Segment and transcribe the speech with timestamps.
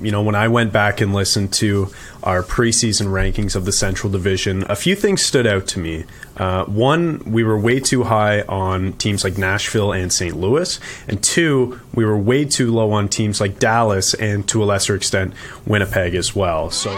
[0.00, 1.92] You know, when I went back and listened to
[2.22, 6.04] our preseason rankings of the Central Division, a few things stood out to me.
[6.36, 10.36] Uh, one, we were way too high on teams like Nashville and St.
[10.36, 10.78] Louis.
[11.08, 14.94] And two, we were way too low on teams like Dallas and to a lesser
[14.94, 15.34] extent,
[15.66, 16.70] Winnipeg as well.
[16.70, 16.90] So.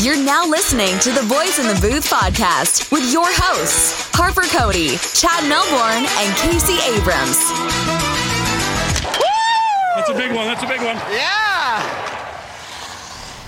[0.00, 4.96] You're now listening to the Boys in the Booth podcast with your hosts, Harper Cody,
[4.96, 7.87] Chad Melbourne, and Casey Abrams.
[9.98, 10.46] That's a big one.
[10.46, 10.94] That's a big one.
[11.10, 11.82] Yeah.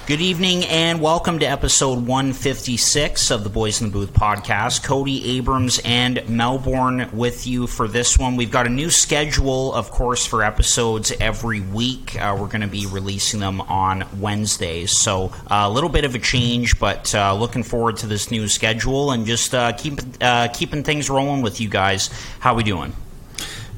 [0.08, 4.82] Good evening and welcome to episode 156 of the Boys in the Booth podcast.
[4.82, 8.34] Cody Abrams and Melbourne with you for this one.
[8.34, 12.20] We've got a new schedule, of course, for episodes every week.
[12.20, 14.90] Uh, we're going to be releasing them on Wednesdays.
[14.90, 18.48] So uh, a little bit of a change, but uh, looking forward to this new
[18.48, 22.10] schedule and just uh, keep, uh, keeping things rolling with you guys.
[22.40, 22.92] How we doing?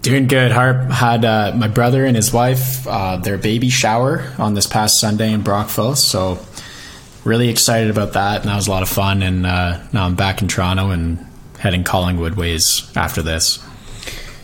[0.02, 0.51] Doing good.
[0.51, 4.98] Harp had uh, my brother and his wife uh, their baby shower on this past
[4.98, 6.45] Sunday in Brockville, so
[7.24, 8.41] really excited about that.
[8.41, 9.23] And that was a lot of fun.
[9.23, 11.24] And uh, now I'm back in Toronto and
[11.60, 13.65] heading Collingwood ways after this.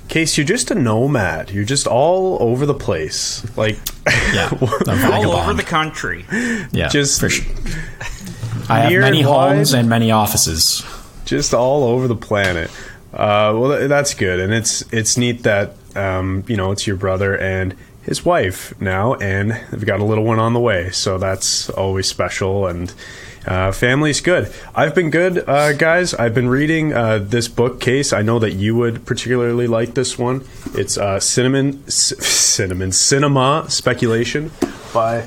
[0.08, 1.50] Case, you're just a nomad.
[1.50, 3.44] You're just all over the place.
[3.56, 3.78] Like,
[4.32, 6.24] yeah, all over the country.
[6.70, 7.52] Yeah, just for sure.
[8.70, 10.84] I have many homes and many offices.
[11.24, 12.70] Just all over the planet.
[13.18, 17.36] Uh, well, that's good, and it's it's neat that um, you know it's your brother
[17.36, 20.90] and his wife now, and they've got a little one on the way.
[20.90, 22.94] So that's always special, and
[23.44, 24.52] uh, family's good.
[24.74, 26.14] I've been good, uh, guys.
[26.14, 28.12] I've been reading uh, this bookcase.
[28.12, 30.44] I know that you would particularly like this one.
[30.74, 34.52] It's uh, Cinnamon, C- Cinnamon Cinema Speculation
[34.94, 35.26] by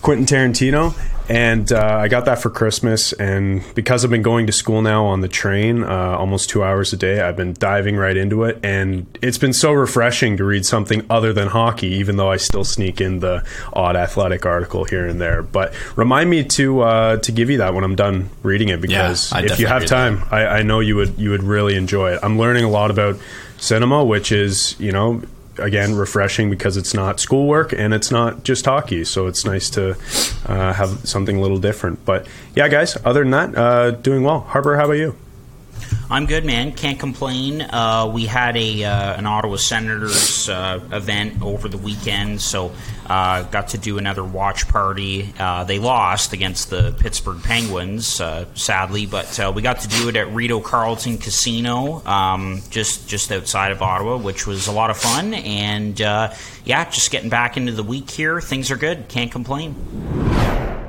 [0.00, 0.94] Quentin Tarantino.
[1.32, 3.14] And uh, I got that for Christmas.
[3.14, 6.92] And because I've been going to school now on the train uh, almost two hours
[6.92, 8.60] a day, I've been diving right into it.
[8.62, 12.64] And it's been so refreshing to read something other than hockey, even though I still
[12.64, 15.42] sneak in the odd athletic article here and there.
[15.42, 19.32] But remind me to uh, to give you that when I'm done reading it, because
[19.32, 22.20] yeah, if you have time, I, I know you would you would really enjoy it.
[22.22, 23.18] I'm learning a lot about
[23.56, 25.22] cinema, which is you know
[25.58, 29.04] again refreshing because it's not schoolwork and it's not just hockey.
[29.04, 29.96] So it's nice to
[30.46, 32.04] uh, have something a little different.
[32.04, 34.40] But yeah guys other than that uh, doing well.
[34.40, 35.16] Harper how about you
[36.12, 36.72] I'm good, man.
[36.72, 37.62] Can't complain.
[37.62, 42.70] Uh, we had a uh, an Ottawa Senators uh, event over the weekend, so
[43.06, 45.32] uh, got to do another watch party.
[45.38, 50.16] Uh, they lost against the Pittsburgh Penguins, uh, sadly, but we got to do it
[50.16, 54.98] at Rideau Carleton Casino, um, just just outside of Ottawa, which was a lot of
[54.98, 55.32] fun.
[55.32, 58.38] And yeah, just getting back into the week here.
[58.38, 59.08] Things are good.
[59.08, 60.81] Can't complain.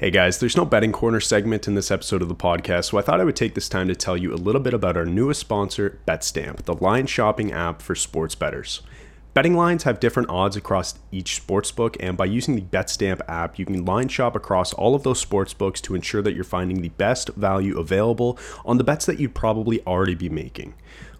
[0.00, 3.02] Hey guys, there's no betting corner segment in this episode of the podcast, so I
[3.02, 5.40] thought I would take this time to tell you a little bit about our newest
[5.40, 8.80] sponsor, BetStamp, the line shopping app for sports bettors.
[9.34, 13.66] Betting lines have different odds across each sportsbook, and by using the BetStamp app, you
[13.66, 17.28] can line shop across all of those sportsbooks to ensure that you're finding the best
[17.34, 20.72] value available on the bets that you'd probably already be making.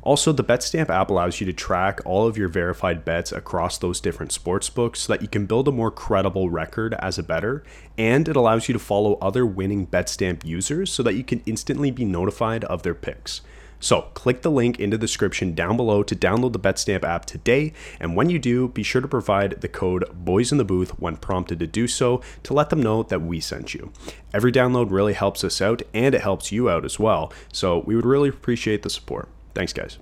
[0.03, 4.01] Also, the BetStamp app allows you to track all of your verified bets across those
[4.01, 7.63] different sports books so that you can build a more credible record as a better,
[7.99, 11.91] and it allows you to follow other winning BetStamp users so that you can instantly
[11.91, 13.43] be notified of their picks.
[13.83, 17.75] So, click the link in the description down below to download the BetStamp app today,
[17.99, 21.17] and when you do, be sure to provide the code Boys in the Booth when
[21.17, 23.93] prompted to do so to let them know that we sent you.
[24.33, 27.97] Every download really helps us out and it helps you out as well, so we
[27.97, 29.29] would really appreciate the support.
[29.55, 29.99] Thanks, guys.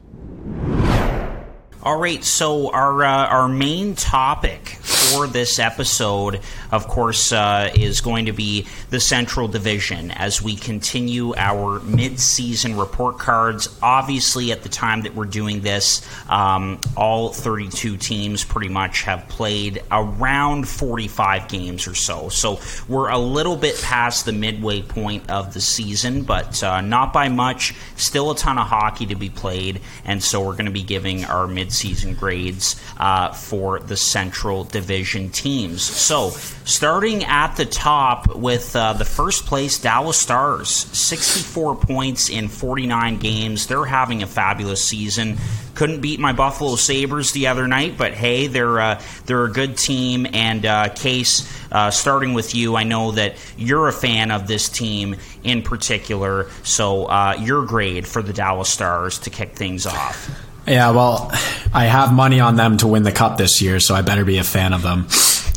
[1.82, 4.76] All right, so our uh, our main topic
[5.08, 10.54] for this episode, of course, uh, is going to be the Central Division as we
[10.54, 13.74] continue our mid-season report cards.
[13.82, 19.26] Obviously, at the time that we're doing this, um, all 32 teams pretty much have
[19.28, 22.28] played around 45 games or so.
[22.28, 27.12] So we're a little bit past the midway point of the season, but uh, not
[27.12, 27.74] by much.
[27.96, 31.24] Still a ton of hockey to be played, and so we're going to be giving
[31.24, 35.82] our mid-season grades uh, for the Central Division teams.
[35.82, 36.30] So,
[36.64, 43.18] starting at the top with uh, the first place Dallas Stars, 64 points in 49
[43.18, 43.66] games.
[43.66, 45.38] They're having a fabulous season.
[45.74, 49.76] Couldn't beat my Buffalo Sabres the other night, but hey, they're uh, they're a good
[49.76, 50.26] team.
[50.32, 54.68] And uh, Case, uh, starting with you, I know that you're a fan of this
[54.68, 56.50] team in particular.
[56.64, 60.47] So, uh, your grade for the Dallas Stars to kick things off.
[60.68, 61.30] Yeah, well,
[61.72, 64.38] I have money on them to win the cup this year, so I better be
[64.38, 65.06] a fan of them.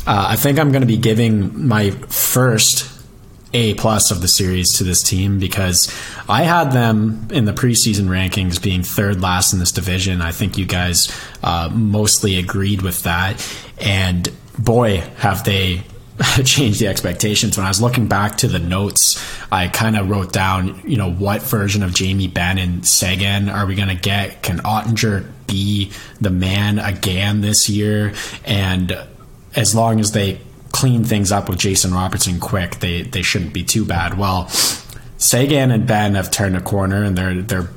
[0.06, 2.90] Uh, I think I'm going to be giving my first
[3.52, 5.94] A plus of the series to this team because
[6.28, 10.22] I had them in the preseason rankings being third last in this division.
[10.22, 13.46] I think you guys uh, mostly agreed with that,
[13.78, 14.28] and
[14.58, 15.82] boy, have they
[16.44, 17.56] changed the expectations.
[17.56, 21.10] When I was looking back to the notes, I kind of wrote down, you know,
[21.10, 24.42] what version of Jamie Benn and Seguin are we going to get?
[24.42, 28.14] Can Oettinger be the man again this year?
[28.44, 28.96] And
[29.54, 30.40] as long as they
[30.72, 34.18] clean things up with Jason Robertson quick, they they shouldn't be too bad.
[34.18, 34.48] Well,
[35.18, 37.70] Seguin and Benn have turned a corner, and they're they're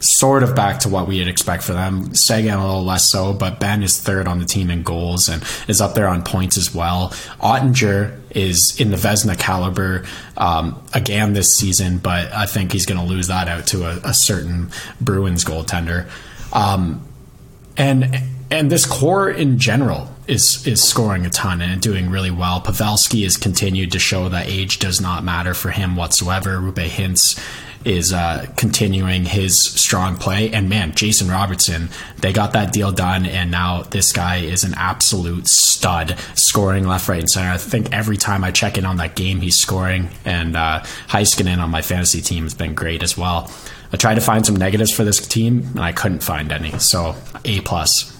[0.00, 2.14] sort of back to what we would expect for them.
[2.14, 5.42] Seguin a little less so, but Benn is third on the team in goals and
[5.66, 7.10] is up there on points as well.
[7.40, 10.04] Oettinger is in the Vezina caliber
[10.36, 14.00] um, again this season, but I think he's going to lose that out to a,
[14.04, 16.08] a certain Bruins goaltender.
[16.52, 17.04] Um,
[17.76, 18.18] and
[18.50, 22.60] and this core in general is is scoring a ton and doing really well.
[22.60, 26.58] Pavelski has continued to show that age does not matter for him whatsoever.
[26.58, 27.38] Roope Hintz
[27.88, 30.52] is uh, continuing his strong play.
[30.52, 31.88] And man, Jason Robertson,
[32.18, 37.08] they got that deal done, and now this guy is an absolute stud, scoring left,
[37.08, 37.50] right, and center.
[37.50, 40.10] I think every time I check in on that game, he's scoring.
[40.24, 43.50] And uh, Heiskanen on my fantasy team has been great as well.
[43.92, 46.78] I tried to find some negatives for this team, and I couldn't find any.
[46.78, 48.14] So A plus.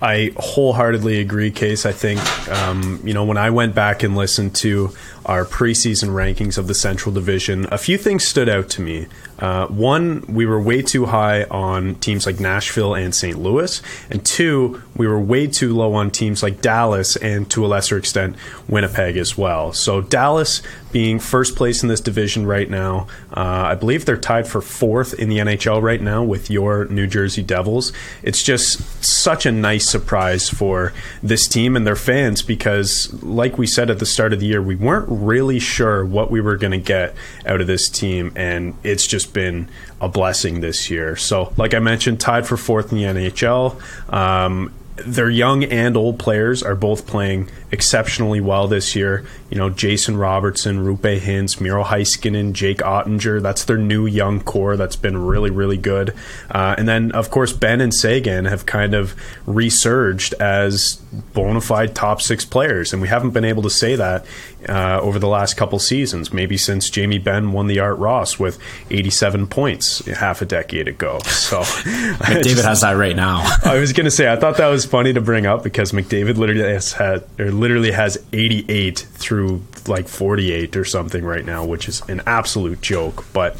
[0.00, 1.84] I wholeheartedly agree, Case.
[1.84, 4.94] I think, um, you know, when I went back and listened to
[5.28, 9.06] our preseason rankings of the Central Division, a few things stood out to me.
[9.38, 13.38] Uh, one, we were way too high on teams like Nashville and St.
[13.38, 13.80] Louis.
[14.10, 17.96] And two, we were way too low on teams like Dallas and to a lesser
[17.96, 18.36] extent,
[18.68, 19.72] Winnipeg as well.
[19.72, 23.06] So Dallas being first place in this division right now.
[23.30, 27.06] Uh, I believe they're tied for fourth in the NHL right now with your New
[27.06, 27.92] Jersey Devils.
[28.22, 30.92] It's just such a nice surprise for
[31.22, 34.62] this team and their fans because, like we said at the start of the year,
[34.62, 37.14] we weren't really sure what we were going to get
[37.46, 39.68] out of this team, and it's just been
[40.00, 41.16] a blessing this year.
[41.16, 44.12] So, like I mentioned, tied for fourth in the NHL.
[44.12, 44.72] Um,
[45.04, 49.24] their young and old players are both playing exceptionally well this year.
[49.50, 53.42] You know, Jason Robertson, Roope Hintz, Miro Heiskanen, Jake Oettinger.
[53.42, 56.14] That's their new young core that's been really, really good.
[56.50, 59.14] Uh, and then, of course, Benn and Seguin have kind of
[59.46, 60.96] resurged as
[61.34, 62.92] bona fide top six players.
[62.92, 64.26] And we haven't been able to say that
[64.68, 68.58] uh, over the last couple seasons, maybe since Jamie Benn won the Art Ross with
[68.90, 71.18] 87 points half a decade ago.
[71.20, 73.42] So McDavid has that right now.
[73.64, 76.36] I was going to say, I thought that was funny to bring up because McDavid
[76.36, 81.88] literally has had, or literally has 88 through like 48 or something right now, which
[81.88, 83.24] is an absolute joke.
[83.32, 83.56] But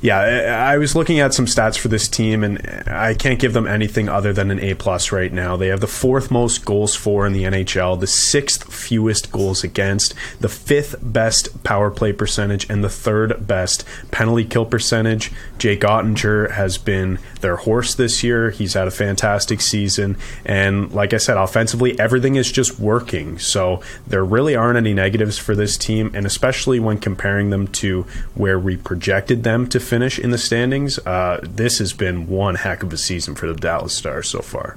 [0.00, 3.66] yeah, I was looking at some stats for this team, and I can't give them
[3.66, 5.56] anything other than an A plus right now.
[5.56, 10.14] They have the fourth most goals for in the NHL, the sixth fewest goals against,
[10.40, 15.32] the fifth best power play percentage, and the third best penalty kill percentage.
[15.58, 18.50] Jake Oettinger has been their horse this year.
[18.50, 23.38] He's had a fantastic season, and like I said, offensively, everything is just working.
[23.38, 28.06] So there really aren't any negatives for this team, and especially when comparing them to
[28.34, 32.82] where we projected them to finish in the standings, uh, this has been one heck
[32.82, 34.76] of a season for the Dallas Stars so far.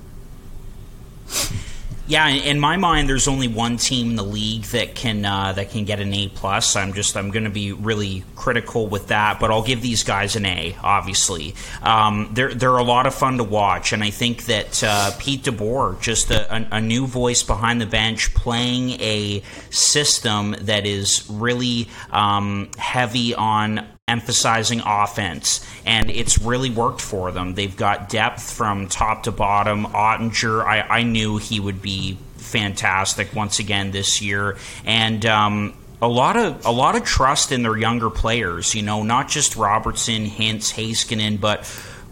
[2.10, 5.70] Yeah, in my mind, there's only one team in the league that can uh, that
[5.70, 6.76] can get an A plus.
[6.76, 10.36] I'm just I'm going to be really critical with that, but I'll give these guys
[10.36, 10.76] an A.
[10.82, 11.54] Obviously,
[11.84, 15.44] um, they're they're a lot of fun to watch, and I think that uh, Pete
[15.44, 21.30] DeBoer, just a, a, a, new voice behind the bench, playing a system that is
[21.30, 27.54] really um, heavy on emphasizing offense, and it's really worked for them.
[27.54, 29.86] They've got depth from top to bottom.
[29.86, 36.08] Oettinger, I, I knew he would be fantastic once again this year, and um, a
[36.08, 38.74] lot of a lot of trust in their younger players.
[38.74, 41.66] You know, not just Robertson, Hintz, Heiskanen, but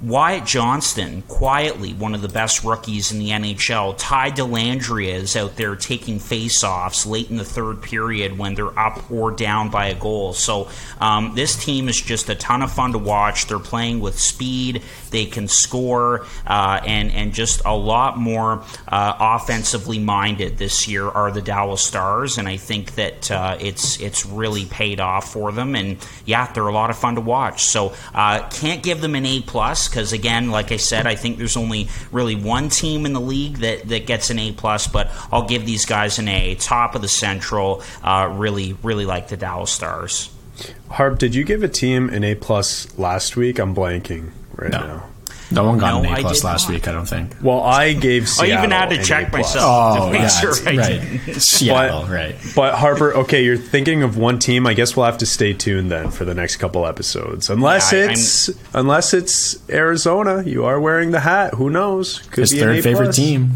[0.04, 3.96] Wyatt Johnston, quietly one of the best rookies in the NHL.
[3.98, 9.10] Ty Dellandrea is out there taking faceoffs late in the third period when they're up
[9.10, 10.34] or down by a goal.
[10.34, 10.70] So
[11.02, 13.48] um, this team is just a ton of fun to watch.
[13.48, 14.84] They're playing with speed.
[15.10, 21.08] They can score uh, and and just a lot more uh, offensively minded this year
[21.08, 25.52] are the Dallas Stars, and I think that uh, it's it's really paid off for
[25.52, 25.76] them.
[25.76, 27.64] And yeah, they're a lot of fun to watch.
[27.64, 31.38] So uh, can't give them an A plus because again, like I said, I think
[31.38, 34.88] there's only really one team in the league that that gets an A plus.
[34.88, 37.82] But I'll give these guys an A, top of the Central.
[38.04, 40.30] Uh, really, really like the Dallas Stars.
[40.90, 43.60] Harp, did you give a team an A plus last week?
[43.60, 44.80] I'm blanking right no.
[44.80, 45.10] now.
[45.50, 46.74] No one got No, an A plus last not.
[46.74, 46.88] week.
[46.88, 47.32] I don't think.
[47.42, 49.56] Well, I gave oh, Seattle I even had to check A plus.
[49.56, 51.02] myself to Oh, make yeah, sure I right.
[51.02, 51.40] didn't.
[51.42, 52.36] Seattle, right.
[52.56, 54.68] But Harper, okay, you're thinking of one team.
[54.68, 57.50] I guess we'll have to stay tuned then for the next couple episodes.
[57.50, 61.54] Unless Yeah, I- it's unless it's Arizona, you are wearing the hat.
[61.54, 62.20] Who knows?
[62.32, 63.16] Could His be an third A favorite plus.
[63.16, 63.52] team.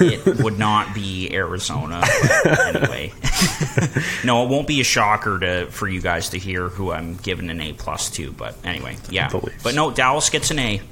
[0.00, 2.04] it would not be Arizona.
[2.68, 3.10] anyway,
[4.24, 7.48] no, it won't be a shocker to for you guys to hear who I'm giving
[7.48, 8.32] an A plus to.
[8.32, 9.30] But anyway, yeah.
[9.62, 10.82] But no, Dallas gets an A.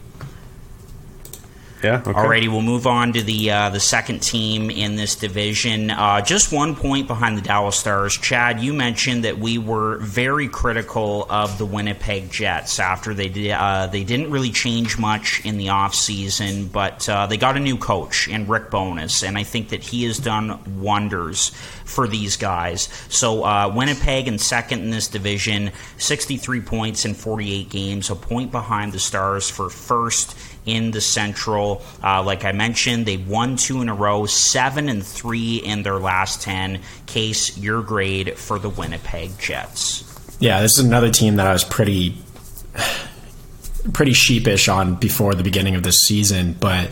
[1.83, 2.03] Yeah.
[2.07, 2.13] Okay.
[2.13, 5.91] Alrighty, we'll move on to the uh, the second team in this division.
[5.91, 8.17] Uh, just one point behind the Dallas Stars.
[8.17, 13.53] Chad, you mentioned that we were very critical of the Winnipeg Jets after they did
[13.53, 17.79] uh, they didn't really change much in the offseason, but uh, they got a new
[17.79, 21.51] coach in Rick Bowness, and I think that he has done wonders
[21.85, 22.89] for these guys.
[23.09, 28.51] So uh, Winnipeg in second in this division, 63 points in 48 games, a point
[28.53, 30.37] behind the Stars for first
[30.67, 31.83] in the Central.
[32.03, 35.99] Uh, like I mentioned, they won two in a row, seven and three in their
[35.99, 36.81] last ten.
[37.07, 40.05] Case your grade for the Winnipeg Jets.
[40.41, 42.17] Yeah, this is another team that I was pretty
[43.93, 46.91] pretty sheepish on before the beginning of this season, but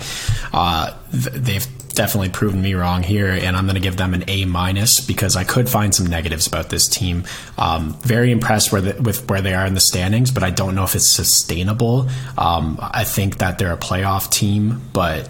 [0.52, 1.66] uh, they've
[1.98, 5.34] definitely proven me wrong here, and I'm going to give them an A minus because
[5.34, 7.24] I could find some negatives about this team.
[7.58, 10.84] Um, very impressed the, with where they are in the standings, but I don't know
[10.84, 12.08] if it's sustainable.
[12.38, 15.28] Um, I think that they're a playoff team, but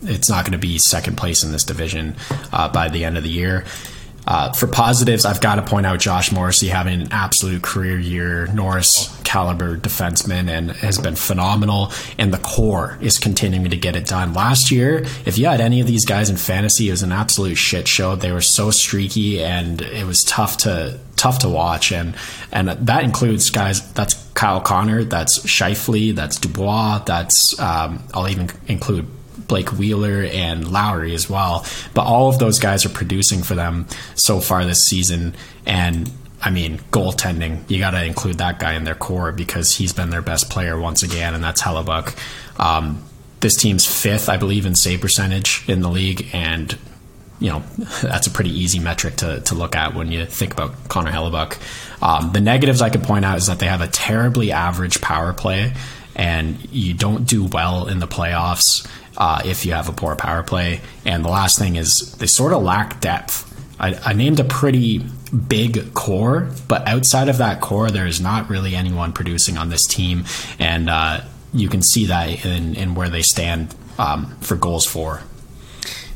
[0.00, 2.16] it's not going to be second place in this division
[2.54, 3.66] uh, by the end of the year.
[4.28, 8.46] Uh, for positives, I've got to point out Josh Morrissey having an absolute career year,
[8.48, 11.92] Norris caliber defenseman, and has been phenomenal.
[12.18, 14.34] And the core is continuing to get it done.
[14.34, 17.54] Last year, if you had any of these guys in fantasy, it was an absolute
[17.54, 18.16] shit show.
[18.16, 21.90] They were so streaky, and it was tough to tough to watch.
[21.90, 22.14] And
[22.52, 23.90] and that includes guys.
[23.94, 25.04] That's Kyle Connor.
[25.04, 26.14] That's Scheifele.
[26.14, 26.98] That's Dubois.
[27.06, 29.06] That's um, I'll even include
[29.46, 31.64] Blake Wheeler and Lowry as well.
[31.94, 35.34] But all of those guys are producing for them so far this season.
[35.66, 39.92] And I mean, goaltending, you got to include that guy in their core because he's
[39.92, 42.16] been their best player once again, and that's Hellebuyck.
[42.60, 43.02] Um,
[43.40, 46.76] this team's fifth, I believe, in save percentage in the league, and
[47.40, 47.60] you know
[48.02, 51.58] that's a pretty easy metric to, to look at when you think about Connor Hellebuyck.
[52.02, 55.32] Um, the negatives I could point out is that they have a terribly average power
[55.32, 55.72] play,
[56.14, 60.42] and you don't do well in the playoffs uh, if you have a poor power
[60.42, 60.80] play.
[61.04, 63.44] And the last thing is they sort of lack depth.
[63.80, 65.04] I, I, named a pretty
[65.46, 70.24] big core, but outside of that core, there's not really anyone producing on this team,
[70.58, 71.20] and uh,
[71.54, 75.22] you can see that in, in where they stand um, for goals for.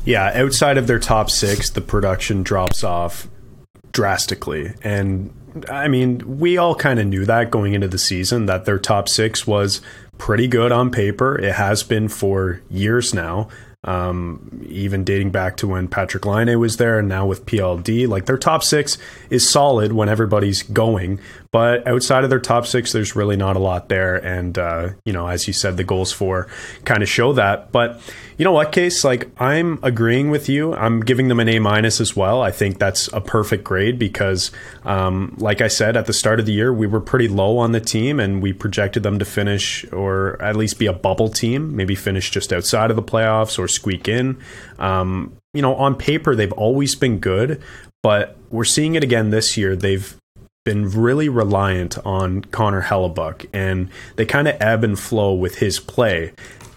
[0.03, 3.29] Yeah, outside of their top six, the production drops off
[3.93, 5.33] drastically, and
[5.69, 9.07] I mean, we all kind of knew that going into the season that their top
[9.07, 9.81] six was
[10.17, 11.37] pretty good on paper.
[11.37, 13.49] It has been for years now.
[13.85, 18.07] Um, even dating back to when Patrick Laine was there and now with PLD.
[18.07, 18.97] Like their top six
[19.29, 21.19] is solid when everybody's going,
[21.53, 24.15] but outside of their top six, there's really not a lot there.
[24.15, 26.47] And, uh, you know, as you said, the goals for
[26.83, 27.71] kind of show that.
[27.71, 28.01] But
[28.39, 29.03] you know what, Case?
[29.03, 30.73] Like, I'm agreeing with you.
[30.73, 32.41] I'm giving them an A minus as well.
[32.41, 34.49] I think that's a perfect grade because,
[34.83, 37.71] um, like I said, at the start of the year, we were pretty low on
[37.71, 41.75] the team and we projected them to finish or at least be a bubble team,
[41.75, 44.39] maybe finish just outside of the playoffs or squeak in.
[44.79, 47.61] Um, you know, on paper, they've always been good,
[48.01, 49.75] but we're seeing it again this year.
[49.75, 50.17] They've
[50.63, 55.77] been really reliant on Connor Hellebuyck, and they kind of ebb and flow with his
[55.77, 56.31] play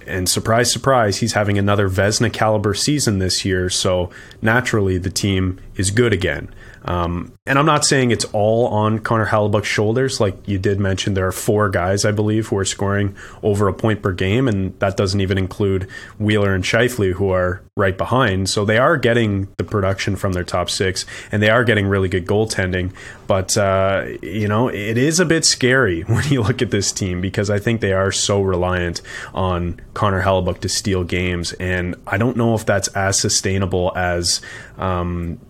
[0.07, 3.69] and surprise, surprise, he's having another Vezina caliber season this year.
[3.69, 6.49] So naturally, the team is good again.
[6.87, 10.21] Um, and I'm not saying it's all on Connor Hellebuyck's shoulders.
[10.21, 13.75] Like you did mention, there are four guys, I believe, who are scoring over a
[13.75, 15.89] point per game, and that doesn't even include
[16.19, 18.49] Wheeler and Scheifele, who are right behind.
[18.49, 22.09] So they are getting the production from their top six, and they are getting really
[22.09, 22.93] good goaltending.
[23.27, 27.21] But, uh, you know, it is a bit scary when you look at this team
[27.21, 29.03] because I think they are so reliant
[29.35, 31.53] on Connor Hellebuyck to steal games.
[31.55, 34.41] And I don't know if that's as sustainable as
[34.79, 35.41] um,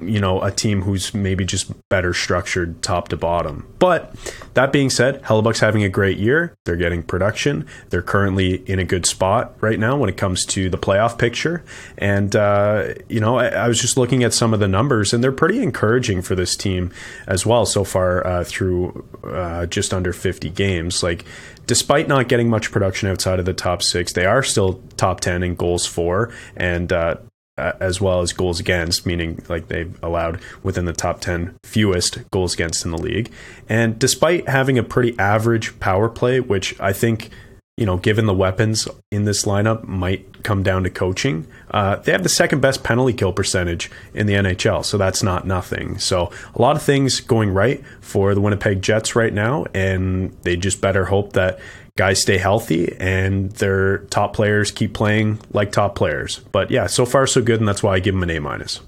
[0.00, 3.66] you know, a team who's maybe just better structured top to bottom.
[3.78, 4.14] But
[4.54, 6.54] that being said, Hellebuyck's having a great year.
[6.64, 7.66] They're getting production.
[7.90, 11.64] They're currently in a good spot right now when it comes to the playoff picture.
[11.98, 15.22] And, uh, you know, I, I, was just looking at some of the numbers, and
[15.22, 16.92] they're pretty encouraging for this team
[17.26, 21.02] as well so far uh, through uh, just under 50 games.
[21.02, 21.24] Like,
[21.66, 25.42] despite not getting much production outside of the top six, they are still top 10
[25.42, 27.16] in goals for and uh,
[27.80, 32.54] as well as goals against, meaning like they've allowed within the top 10 fewest goals
[32.54, 33.30] against in the league.
[33.68, 37.30] And despite having a pretty average power play, which I think
[37.80, 41.46] you know, given the weapons in this lineup, might come down to coaching.
[41.70, 45.46] Uh, they have the second best penalty kill percentage in the NHL, so that's not
[45.46, 45.98] nothing.
[45.98, 50.56] So a lot of things going right for the Winnipeg Jets right now, and they
[50.56, 51.58] just better hope that
[51.96, 56.38] guys stay healthy and their top players keep playing like top players.
[56.52, 58.80] But yeah, so far so good, and that's why I give them an A minus.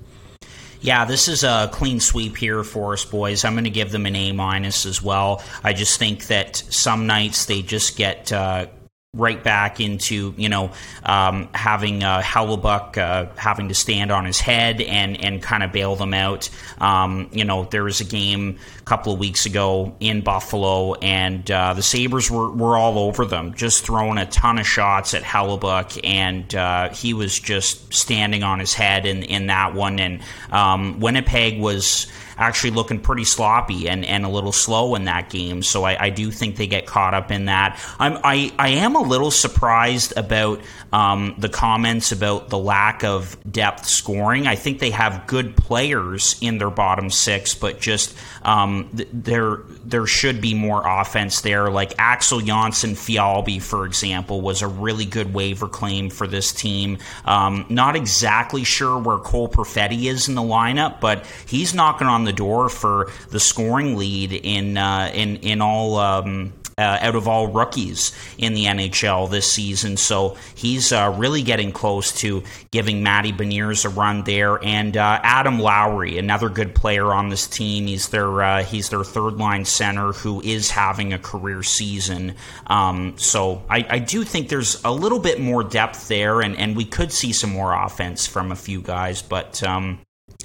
[0.80, 3.44] Yeah, this is a clean sweep here for us, boys.
[3.44, 5.42] I'm going to give them an A minus as well.
[5.62, 8.32] I just think that some nights they just get.
[8.32, 8.66] Uh,
[9.14, 14.40] right back into you know um, having uh, Hellebuyck uh, having to stand on his
[14.40, 16.48] head and and kind of bail them out.
[16.78, 21.50] Um, you know there was a game a couple of weeks ago in Buffalo and
[21.50, 25.22] uh, the Sabres were, were all over them, just throwing a ton of shots at
[25.22, 30.00] Hellebuyck and uh, he was just standing on his head in in that one.
[30.00, 35.30] And um, Winnipeg was actually looking pretty sloppy and, and a little slow in that
[35.30, 35.62] game.
[35.62, 37.78] So I, I do think they get caught up in that.
[37.98, 40.60] I'm, I, I am a little surprised about
[40.92, 44.46] um, the comments about the lack of depth scoring.
[44.46, 49.58] I think they have good players in their bottom six, but just um, th- there
[49.84, 51.70] there should be more offense there.
[51.70, 56.98] Like Axel Jonsson Fjallby, for example, was a really good waiver claim for this team.
[57.24, 62.21] Um, not exactly sure where Cole Perfetti is in the lineup, but he's knocking on
[62.24, 65.96] the door for the scoring lead in uh, in in all.
[65.98, 69.96] Um, uh, out of all rookies in the NHL this season.
[69.96, 74.62] So he's uh, really getting close to giving Matty Beniers a run there.
[74.64, 77.86] And uh, Adam Lowry, another good player on this team.
[77.86, 82.34] He's their uh, he's their third line center who is having a career season.
[82.66, 86.76] Um, so I, I, do think there's a little bit more depth there, and, and
[86.76, 89.62] we could see some more offense from a few guys, but.
[89.62, 90.00] Um,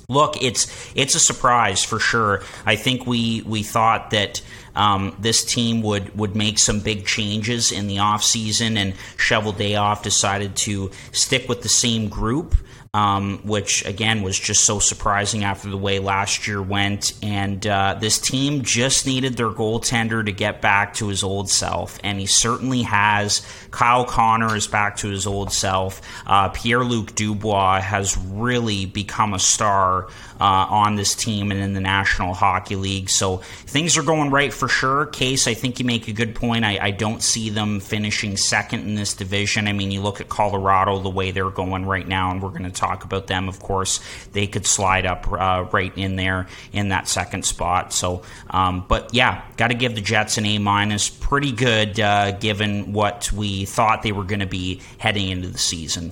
[0.09, 2.43] look, it's it's a surprise for sure.
[2.65, 4.41] I think we we thought that
[4.77, 10.55] um, this team would would make some big changes in the offseason, and Cheveldayoff decided
[10.57, 12.55] to stick with the same group
[12.97, 17.13] um, which again was just so surprising after the way last year went.
[17.21, 21.99] And uh, this team just needed their goaltender to get back to his old self,
[22.03, 23.45] and he certainly has.
[23.69, 26.01] Kyle Connor is back to his old self.
[26.25, 30.07] Uh, Pierre Luc Dubois has really become a star
[30.39, 33.09] uh, on this team and in the National Hockey League.
[33.09, 35.05] So things are going right for sure.
[35.07, 36.65] Case, I think you make a good point.
[36.65, 39.67] I, I don't see them finishing second in this division.
[39.67, 42.63] I mean, you look at Colorado, the way they're going right now, and we're going
[42.63, 43.49] to talk about them.
[43.49, 43.99] Of course,
[44.33, 47.93] they could slide up uh, right in there in that second spot.
[47.93, 51.09] So, um, but yeah, got to give the Jets an A minus.
[51.09, 55.57] Pretty good uh, given what we thought they were going to be heading into the
[55.57, 56.11] season.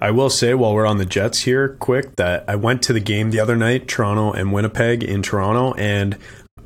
[0.00, 3.00] I will say while we're on the Jets here, quick, that I went to the
[3.00, 6.16] game the other night, Toronto and Winnipeg in Toronto, and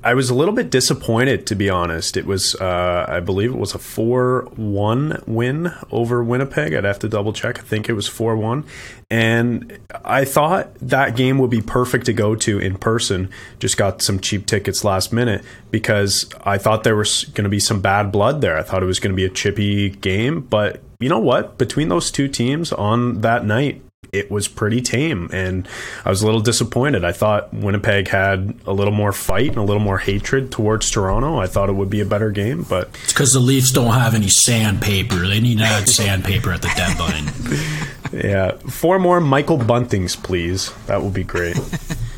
[0.03, 2.16] I was a little bit disappointed to be honest.
[2.16, 6.73] It was, uh, I believe, it was a four-one win over Winnipeg.
[6.73, 7.59] I'd have to double check.
[7.59, 8.64] I think it was four-one,
[9.11, 13.29] and I thought that game would be perfect to go to in person.
[13.59, 17.61] Just got some cheap tickets last minute because I thought there was going to be
[17.61, 18.57] some bad blood there.
[18.57, 21.58] I thought it was going to be a chippy game, but you know what?
[21.58, 23.82] Between those two teams on that night,
[24.12, 25.68] it was pretty tame and
[26.04, 27.04] I was a little disappointed.
[27.04, 31.38] I thought Winnipeg had a little more fight and a little more hatred towards Toronto.
[31.38, 34.14] I thought it would be a better game, but it's because the Leafs don't have
[34.14, 35.26] any sandpaper.
[35.26, 38.24] They need to add sandpaper at the deadline.
[38.24, 40.72] yeah, four more Michael Buntings, please.
[40.86, 41.56] That would be great.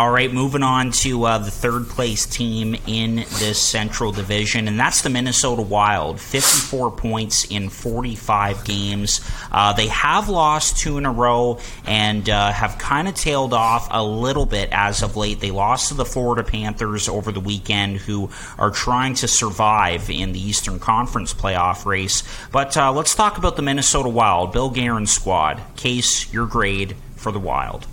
[0.00, 4.80] All right, moving on to uh, the third place team in this Central Division, and
[4.80, 6.18] that's the Minnesota Wild.
[6.18, 9.20] 54 points in 45 games.
[9.52, 13.88] Uh, they have lost two in a row and uh, have kind of tailed off
[13.90, 15.38] a little bit as of late.
[15.38, 20.32] They lost to the Florida Panthers over the weekend, who are trying to survive in
[20.32, 22.22] the Eastern Conference playoff race.
[22.50, 25.60] But uh, let's talk about the Minnesota Wild, Bill Guerin's squad.
[25.76, 27.86] Case, your grade for the Wild.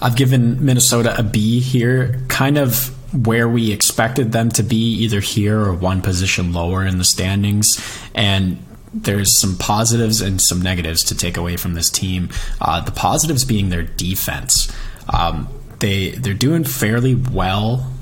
[0.00, 2.94] I've given Minnesota a B here, kind of
[3.26, 7.82] where we expected them to be, either here or one position lower in the standings.
[8.14, 12.28] And there's some positives and some negatives to take away from this team.
[12.60, 14.72] Uh, the positives being their defense.
[15.12, 15.48] Um,
[15.80, 17.92] they they're doing fairly well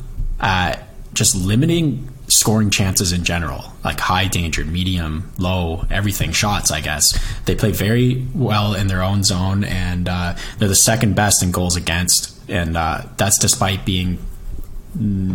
[0.40, 6.80] at just limiting scoring chances in general, like high danger, medium, low, everything, shots, I
[6.80, 7.18] guess.
[7.46, 11.50] They play very well in their own zone, and uh, they're the second best in
[11.50, 12.34] goals against.
[12.48, 14.18] And uh, that's despite being,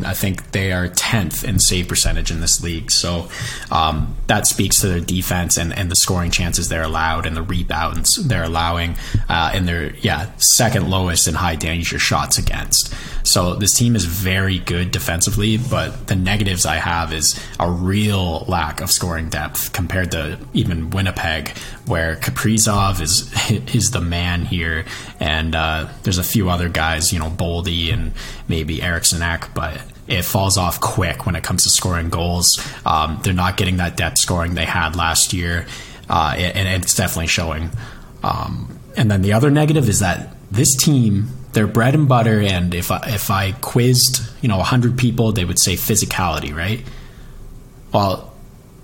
[0.03, 2.91] I think they are 10th in save percentage in this league.
[2.91, 3.29] So
[3.71, 7.43] um, that speaks to their defense and, and the scoring chances they're allowed and the
[7.43, 8.95] rebounds they're allowing.
[9.29, 12.93] Uh, and they're, yeah, second lowest in high danger shots against.
[13.25, 18.45] So this team is very good defensively, but the negatives I have is a real
[18.47, 23.31] lack of scoring depth compared to even Winnipeg, where Kaprizov is
[23.75, 24.85] is the man here,
[25.19, 28.13] and uh, there's a few other guys, you know, Boldy and
[28.47, 32.59] maybe Eriksson Ek, but it falls off quick when it comes to scoring goals.
[32.85, 35.65] Um, they're not getting that depth scoring they had last year,
[36.09, 37.69] uh, and, it's definitely showing.
[38.23, 42.41] Um, and then the other negative is that this team their bread and butter.
[42.41, 46.83] And if I, if I quizzed, you know, hundred people, they would say physicality, right?
[47.93, 48.33] Well,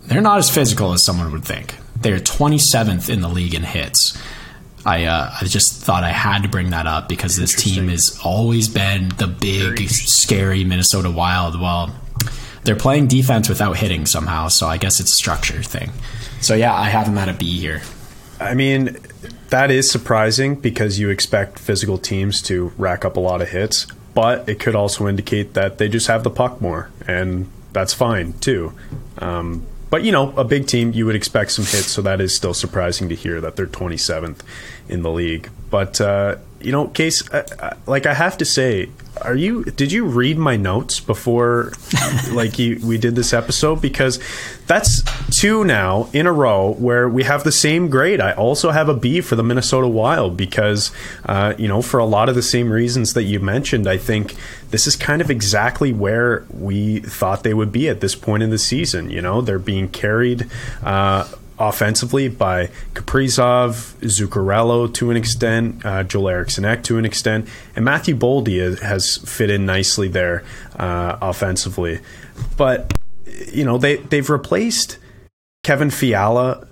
[0.05, 1.75] they're not as physical as someone would think.
[2.01, 4.17] They're 27th in the league in hits.
[4.85, 8.17] I uh, I just thought I had to bring that up because this team has
[8.23, 11.59] always been the big, scary Minnesota Wild.
[11.59, 11.93] Well,
[12.63, 15.91] they're playing defense without hitting somehow, so I guess it's a structure thing.
[16.41, 17.81] So yeah, I have them at a B here.
[18.39, 18.97] I mean,
[19.49, 23.85] that is surprising because you expect physical teams to rack up a lot of hits,
[24.13, 28.33] but it could also indicate that they just have the puck more, and that's fine
[28.33, 28.73] too.
[29.17, 32.35] Um, but you know, a big team, you would expect some hits, so that is
[32.35, 34.39] still surprising to hear that they're 27th
[34.87, 35.49] in the league.
[35.69, 38.89] But uh, you know, case uh, uh, like I have to say,
[39.21, 39.63] are you?
[39.63, 41.73] Did you read my notes before,
[42.31, 43.81] like you, we did this episode?
[43.81, 44.19] Because
[44.67, 45.03] that's
[45.37, 48.21] two now in a row where we have the same grade.
[48.21, 50.91] I also have a B for the Minnesota Wild because,
[51.25, 54.35] uh, you know, for a lot of the same reasons that you mentioned, I think
[54.69, 58.49] this is kind of exactly where we thought they would be at this point in
[58.49, 59.09] the season.
[59.09, 60.47] You know, they're being carried.
[60.83, 61.27] Uh,
[61.59, 67.83] offensively by Kaprizov, Zuccarello to an extent, uh, Joel Eriksson Ek to an extent, and
[67.83, 70.43] Matthew Boldy has fit in nicely there
[70.77, 71.99] uh, offensively.
[72.57, 72.93] But
[73.51, 74.97] you know they they've replaced
[75.63, 76.67] Kevin Fiala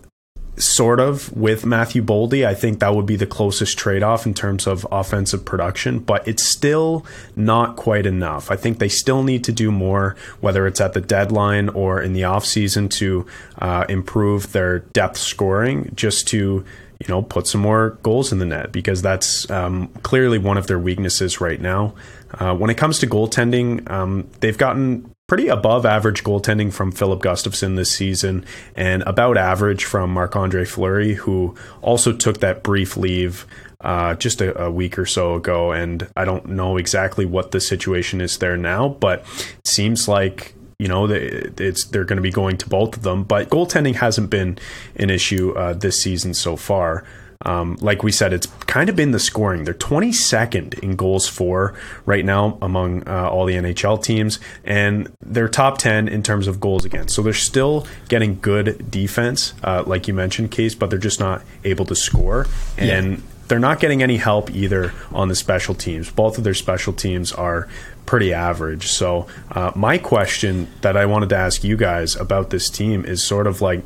[0.57, 2.45] sort of with Matthew Boldy.
[2.45, 6.27] I think that would be the closest trade off in terms of offensive production, but
[6.27, 8.49] it's still not quite enough.
[8.51, 12.13] I think they still need to do more, whether it's at the deadline or in
[12.13, 13.25] the offseason, to
[13.59, 16.65] uh, improve their depth scoring just to.
[16.99, 20.65] You know, put some more goals in the net because that's um, clearly one of
[20.65, 21.93] their weaknesses right now.
[22.33, 27.19] Uh, when it comes to goaltending, um, they've gotten pretty above average goaltending from Filip
[27.19, 32.95] Gustavsson this season and about average from Marc Andre Fleury, who also took that brief
[32.95, 33.45] leave
[33.81, 35.71] uh, just a, a, week or so ago.
[35.73, 40.53] And I don't know exactly what the situation is there now, but it seems like.
[40.79, 44.29] You know, it's they're going to be going to both of them, but goaltending hasn't
[44.29, 44.59] been
[44.95, 47.03] an issue uh, this season so far.
[47.43, 49.63] Um, like we said, it's kind of been the scoring.
[49.63, 51.73] They're 22nd in goals for
[52.05, 56.59] right now among uh, all the NHL teams, and they're top 10 in terms of
[56.59, 57.15] goals against.
[57.15, 61.43] So they're still getting good defense, uh, like you mentioned, Case, but they're just not
[61.63, 62.47] able to score.
[62.77, 63.17] And yeah.
[63.47, 66.09] they're not getting any help either on the special teams.
[66.09, 67.67] Both of their special teams are
[68.07, 68.87] pretty average.
[68.87, 73.23] So uh, my question that I wanted to ask you guys about this team is
[73.23, 73.83] sort of like,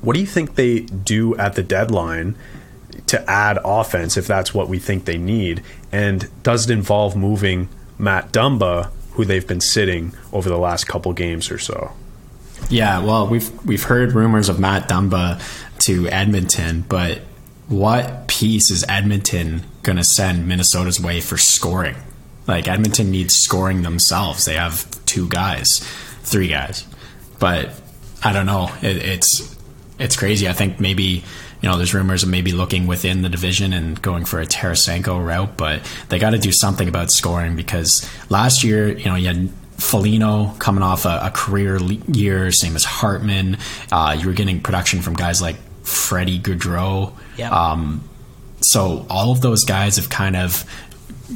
[0.00, 2.36] what do you think they do at the deadline
[3.06, 5.62] to add offense if that's what we think they need?
[5.92, 11.12] And does it involve moving Matt Dumba, who they've been sitting over the last couple
[11.12, 11.92] games or so?
[12.70, 15.40] Yeah, well, we've we've heard rumors of Matt Dumba
[15.80, 17.18] to Edmonton, but
[17.68, 21.96] what piece is Edmonton going to send Minnesota's way for scoring?
[22.46, 24.44] Like Edmonton needs scoring themselves.
[24.44, 25.78] They have two guys,
[26.22, 26.86] three guys,
[27.38, 27.70] but
[28.22, 28.70] I don't know.
[28.82, 29.56] It, it's
[29.98, 30.48] it's crazy.
[30.48, 31.24] I think maybe
[31.64, 35.26] you know there's rumors of maybe looking within the division and going for a Tarasenko
[35.26, 39.28] route, but they got to do something about scoring because last year you know you
[39.28, 39.48] had
[39.78, 43.56] Foligno coming off a, a career year, same as Hartman.
[43.90, 47.14] Uh, you were getting production from guys like Freddie Gaudreau.
[47.38, 47.48] Yeah.
[47.48, 48.06] Um,
[48.60, 50.70] so all of those guys have kind of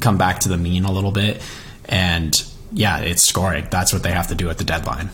[0.02, 1.40] come back to the mean a little bit,
[1.86, 2.34] and
[2.70, 3.66] yeah, it's scoring.
[3.70, 5.08] That's what they have to do at the deadline.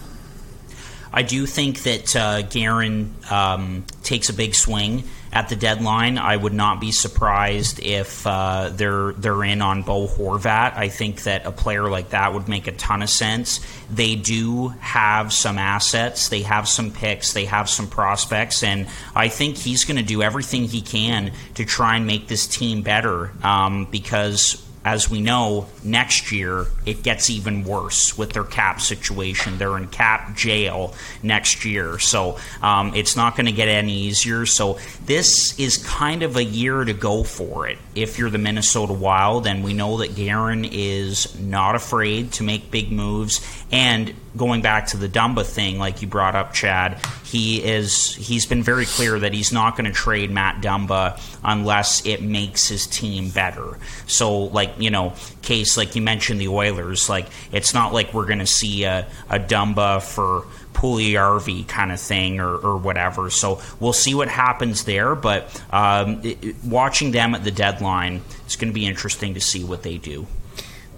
[1.14, 6.18] I do think that uh, Guerin um, takes a big swing at the deadline.
[6.18, 10.76] I would not be surprised if uh, they're they're in on Bo Horvat.
[10.76, 13.60] I think that a player like that would make a ton of sense.
[13.88, 19.28] They do have some assets, they have some picks, they have some prospects, and I
[19.28, 23.30] think he's going to do everything he can to try and make this team better
[23.44, 29.58] um, because as we know, next year it gets even worse with their cap situation.
[29.58, 34.46] They're in cap jail next year, so um, it's not going to get any easier.
[34.46, 38.92] So this is kind of a year to go for it if you're the Minnesota
[38.92, 43.40] Wild, and we know that Guerin is not afraid to make big moves.
[43.70, 48.46] And going back to the Dumba thing, like you brought up, Chad, he is he's
[48.46, 52.86] been very clear that he's not going to trade Matt Dumba unless it makes his
[52.86, 53.78] team better.
[54.06, 55.14] So, like you know,
[55.44, 59.06] case like you mentioned the Oilers, like it's not like we're going to see a,
[59.30, 63.30] a Dumba for Puljujarvi kind of thing or, or, whatever.
[63.30, 65.14] So we'll see what happens there.
[65.14, 69.64] But um, it, watching them at the deadline, it's going to be interesting to see
[69.64, 70.26] what they do.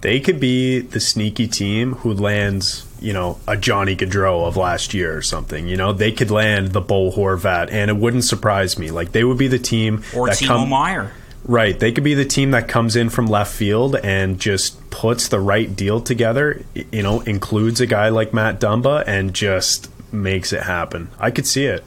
[0.01, 4.95] They could be the sneaky team who lands, you know, a Johnny Gaudreau of last
[4.95, 5.69] year or something.
[5.69, 8.91] You know, they could land the Bo Horvat, and it wouldn't surprise me.
[8.91, 11.13] Like they would be the team or Timo come, Meier.
[11.47, 11.79] Right.
[11.79, 15.39] They could be the team that comes in from left field and just puts the
[15.39, 20.63] right deal together, you know, includes a guy like Matt Dumba and just makes it
[20.63, 21.09] happen.
[21.21, 21.85] I could see it.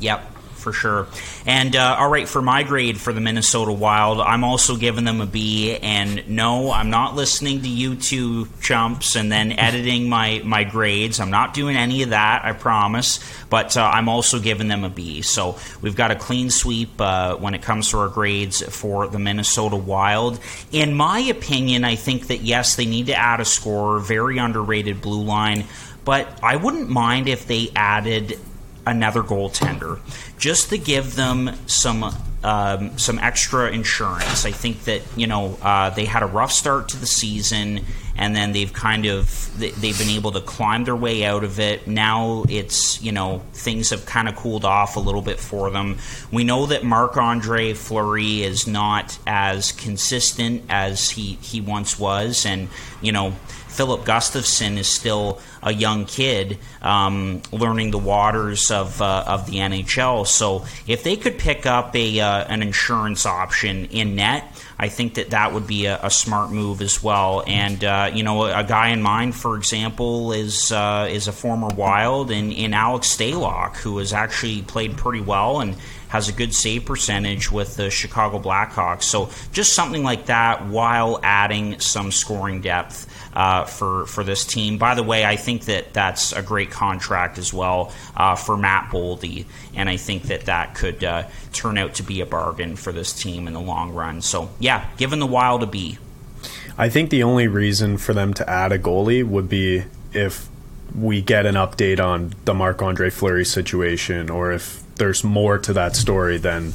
[0.00, 1.06] Yep for sure.
[1.46, 5.20] And uh, all right, for my grade for the Minnesota Wild, I'm also giving them
[5.20, 5.76] a B.
[5.76, 11.20] And no, I'm not listening to you two chumps and then editing my my grades.
[11.20, 12.44] I'm not doing any of that.
[12.44, 13.20] I promise.
[13.50, 15.22] But uh, I'm also giving them a B.
[15.22, 19.18] So we've got a clean sweep uh, when it comes to our grades for the
[19.18, 20.38] Minnesota Wild.
[20.70, 24.00] In my opinion, I think that yes, they need to add a scorer.
[24.00, 25.64] Very underrated blue line
[26.08, 28.38] but I wouldn't mind if they added
[28.86, 30.00] another goaltender
[30.38, 34.44] just to give them some um, some extra insurance.
[34.44, 37.84] I think that you know uh, they had a rough start to the season,
[38.16, 41.88] and then they've kind of they've been able to climb their way out of it.
[41.88, 45.98] Now it's you know things have kind of cooled off a little bit for them.
[46.30, 52.46] We know that Marc Andre Fleury is not as consistent as he he once was,
[52.46, 52.68] and
[53.02, 53.34] you know
[53.78, 59.58] Filip Gustavsson is still a young kid um, learning the waters of uh, of the
[59.58, 60.26] NHL.
[60.26, 65.14] So if they could pick up a uh, an insurance option in net, I think
[65.14, 67.44] that that would be a, a smart move as well.
[67.46, 71.32] And uh, you know, a, a, guy in mind, for example, is uh, is a
[71.32, 75.76] former Wild in, in Alex Stalock, who has actually played pretty well and
[76.08, 79.04] has a good save percentage with the Chicago Blackhawks.
[79.04, 83.06] So just something like that while adding some scoring depth
[83.38, 84.78] uh, for for this team.
[84.78, 88.90] By the way, I think that that's a great contract as well uh, for Matt
[88.90, 89.46] Boldy,
[89.76, 93.12] and I think that that could uh, turn out to be a bargain for this
[93.12, 94.22] team in the long run.
[94.22, 95.98] So yeah, given the Wild a B.
[96.76, 100.48] I think the only reason for them to add a goalie would be if
[100.94, 105.72] we get an update on the Marc Andre Fleury situation, or if there's more to
[105.74, 106.72] that story than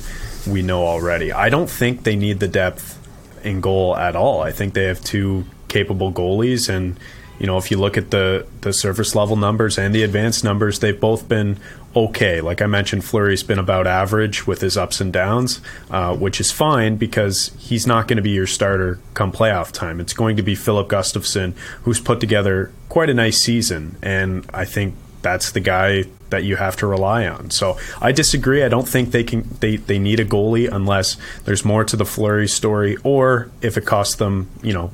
[0.48, 1.34] we know already.
[1.34, 3.00] I don't think they need the depth
[3.44, 4.42] in goal at all.
[4.42, 6.70] I think they have two capable goalies.
[6.70, 6.98] And
[7.40, 10.80] you know, if you look at the the surface level numbers and the advanced numbers,
[10.80, 11.58] they've both been
[11.96, 12.42] okay.
[12.42, 15.60] Like I mentioned, Fleury's been about average with his ups and downs,
[15.90, 20.00] uh, which is fine because he's not going to be your starter come playoff time.
[20.00, 24.66] It's going to be Filip Gustavsson, who's put together quite a nice season, and I
[24.66, 27.50] think that's the guy that you have to rely on.
[27.50, 28.64] So I disagree.
[28.64, 32.06] I don't think they can they, they need a goalie unless there's more to the
[32.06, 34.92] Fleury story or if it costs them, you know,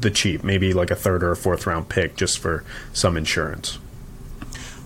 [0.00, 3.78] the cheap, maybe like a third or a fourth round pick just for some insurance.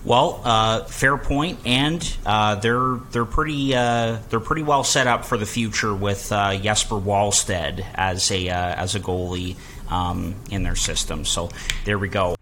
[0.03, 5.25] Well, uh, fair point, and uh, they're they're pretty uh, they're pretty well set up
[5.25, 9.57] for the future with uh, Jesper Wallstedt as a uh, as a goalie
[9.89, 11.25] um, in their system.
[11.25, 11.49] So
[11.83, 12.35] there we go.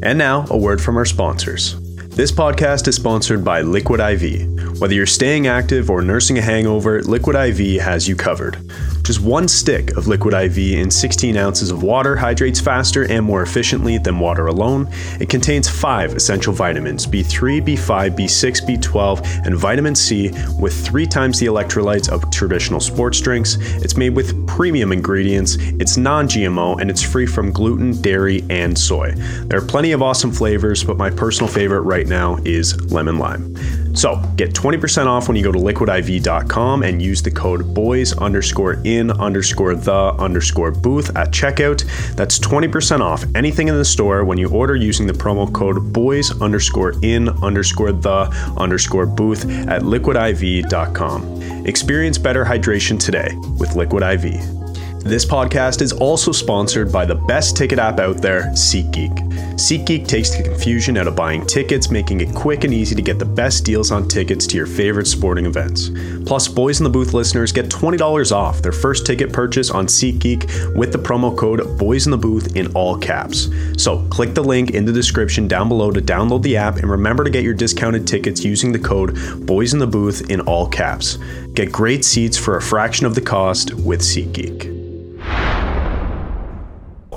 [0.00, 1.74] And now a word from our sponsors.
[2.18, 4.80] This podcast is sponsored by Liquid IV.
[4.80, 8.56] Whether you're staying active or nursing a hangover, Liquid IV has you covered.
[9.08, 13.40] Just one stick of Liquid IV in 16 ounces of water hydrates faster and more
[13.40, 14.86] efficiently than water alone.
[15.18, 21.40] It contains five essential vitamins B3, B5, B6, B12, and vitamin C with three times
[21.40, 23.56] the electrolytes of traditional sports drinks.
[23.76, 28.78] It's made with premium ingredients, it's non GMO, and it's free from gluten, dairy, and
[28.78, 29.12] soy.
[29.44, 33.54] There are plenty of awesome flavors, but my personal favorite right now is lemon lime.
[33.98, 38.80] So get 20% off when you go to liquidiv.com and use the code boys underscore
[38.84, 41.82] in underscore the underscore booth at checkout.
[42.14, 46.40] That's 20% off anything in the store when you order using the promo code boys
[46.40, 51.66] underscore in underscore the underscore booth at liquidiv.com.
[51.66, 54.57] Experience better hydration today with Liquid IV.
[55.00, 59.16] This podcast is also sponsored by the best ticket app out there, SeatGeek.
[59.54, 63.18] SeatGeek takes the confusion out of buying tickets, making it quick and easy to get
[63.18, 65.90] the best deals on tickets to your favorite sporting events.
[66.26, 70.76] Plus, Boys in the Booth listeners get $20 off their first ticket purchase on SeatGeek
[70.76, 73.48] with the promo code Boys in the Booth in all caps.
[73.76, 77.24] So, click the link in the description down below to download the app and remember
[77.24, 81.18] to get your discounted tickets using the code Boys in the Booth in all caps.
[81.54, 84.77] Get great seats for a fraction of the cost with SeatGeek.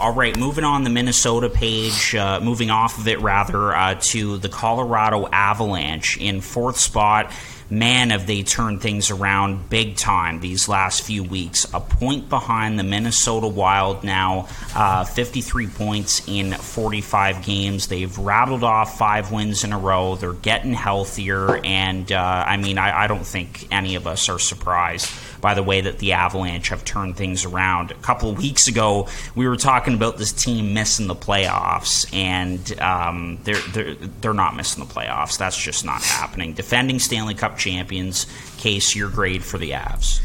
[0.01, 4.37] All right, moving on the Minnesota page, uh, moving off of it rather uh, to
[4.39, 7.31] the Colorado Avalanche in fourth spot
[7.71, 11.65] man, have they turned things around big time these last few weeks.
[11.73, 17.87] A point behind the Minnesota Wild now, uh, 53 points in 45 games.
[17.87, 20.15] They've rattled off five wins in a row.
[20.15, 24.39] They're getting healthier, and uh, I mean, I, I don't think any of us are
[24.39, 25.09] surprised
[25.41, 27.91] by the way that the Avalanche have turned things around.
[27.91, 32.79] A couple of weeks ago, we were talking about this team missing the playoffs, and
[32.79, 35.37] um, they're, they're, they're not missing the playoffs.
[35.37, 36.53] That's just not happening.
[36.53, 38.27] Defending Stanley Cup champions,
[38.57, 40.21] case your grade for the Avs.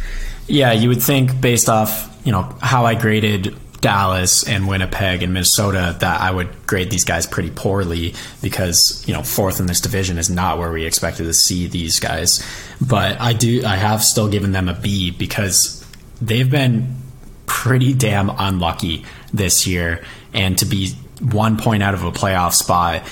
[0.48, 5.32] Yeah, you would think based off you know how I graded Dallas and Winnipeg and
[5.32, 9.80] Minnesota that I would grade these guys pretty poorly because you know fourth in this
[9.80, 12.44] division is not where we expected to see these guys.
[12.80, 15.84] But I do I have still given them a B because
[16.20, 16.96] they've been
[17.46, 23.02] pretty damn unlucky this year, and to be one point out of a playoff spot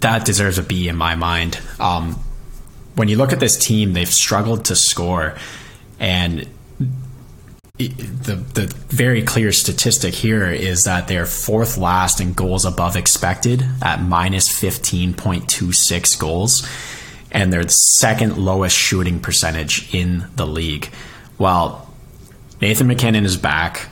[0.00, 1.58] that deserves a B in my mind.
[1.80, 2.18] Um,
[2.94, 5.36] when you look at this team, they've struggled to score,
[5.98, 6.46] and
[7.78, 13.64] the the very clear statistic here is that they're fourth last in goals above expected
[13.80, 16.68] at minus 15.26 goals
[17.30, 20.90] and they're the second lowest shooting percentage in the league.
[21.38, 21.88] Well,
[22.60, 23.88] Nathan MacKinnon is back.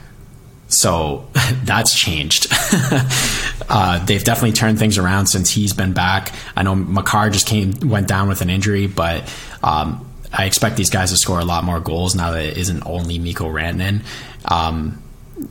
[0.67, 1.27] So
[1.63, 2.47] that's changed.
[3.69, 6.33] uh, they've definitely turned things around since he's been back.
[6.55, 10.89] I know Makar just came went down with an injury, but um, I expect these
[10.89, 14.03] guys to score a lot more goals now that it isn't only Mikko Rantanen.
[14.45, 15.01] Um,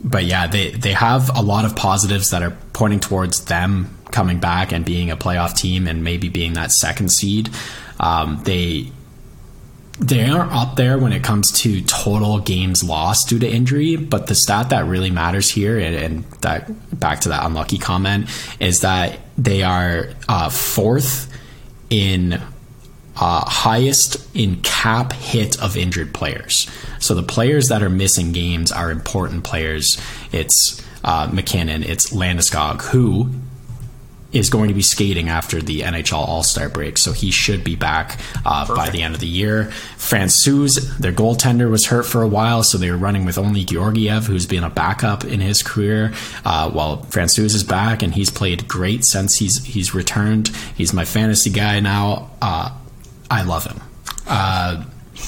[0.03, 4.39] but yeah, they they have a lot of positives that are pointing towards them coming
[4.39, 7.49] back and being a playoff team and maybe being that second seed.
[7.99, 8.91] Um, they
[9.99, 14.27] they are up there when it comes to total games lost due to injury, but
[14.27, 18.79] the stat that really matters here, and, and that back to that unlucky comment, is
[18.79, 21.31] that they are uh, fourth
[21.89, 22.41] in
[23.21, 26.67] uh, highest in cap hit of injured players.
[26.99, 30.01] So the players that are missing games are important players.
[30.31, 33.29] It's uh, MacKinnon, it's Landeskog, who
[34.31, 37.75] is going to be skating after the NHL All Star break, so he should be
[37.75, 39.65] back uh, by the end of the year.
[39.97, 44.25] Francouz, their goaltender, was hurt for a while, so they were running with only Georgiev,
[44.25, 46.13] who's been a backup in his career.
[46.45, 50.47] Uh, well, Francouz is back, and he's played great since he's he's returned.
[50.75, 52.31] He's my fantasy guy now.
[52.41, 52.71] Uh,
[53.31, 53.81] I love him.
[54.27, 54.83] Uh,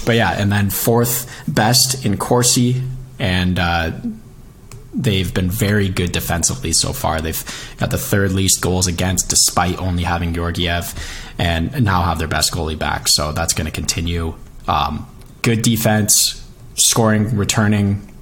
[0.05, 2.83] but yeah, and then fourth best in Corsi,
[3.17, 3.91] and uh,
[4.93, 7.21] they've been very good defensively so far.
[7.21, 10.93] They've got the third least goals against, despite only having Georgiev,
[11.37, 13.07] and now have their best goalie back.
[13.07, 14.35] So that's going to continue.
[14.67, 15.07] Um,
[15.41, 18.13] good defense, scoring, returning,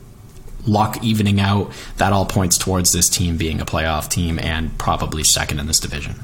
[0.68, 1.72] luck evening out.
[1.98, 5.80] That all points towards this team being a playoff team and probably second in this
[5.80, 6.16] division.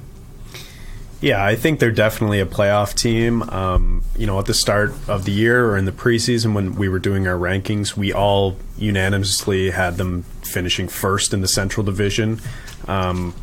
[1.20, 3.42] Yeah, I think they're definitely a playoff team.
[3.44, 6.90] Um, you know, at the start of the year or in the preseason when we
[6.90, 12.40] were doing our rankings, we all unanimously had them finishing first in the Central Division.
[12.88, 13.34] Um,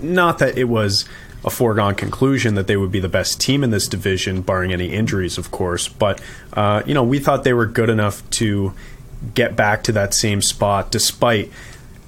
[0.00, 1.04] not that it was
[1.44, 4.86] a foregone conclusion that they would be the best team in this division, barring any
[4.86, 5.88] injuries, of course.
[5.88, 6.20] But
[6.54, 8.72] uh, you know, we thought they were good enough to
[9.34, 11.50] get back to that same spot, despite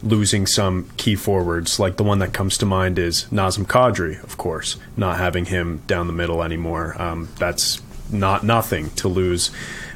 [0.04, 1.80] losing some key forwards.
[1.80, 5.82] Like the one that comes to mind is Nazem Kadri, of course, not having him
[5.86, 7.00] down the middle anymore.
[7.00, 9.50] Um, that's not nothing to lose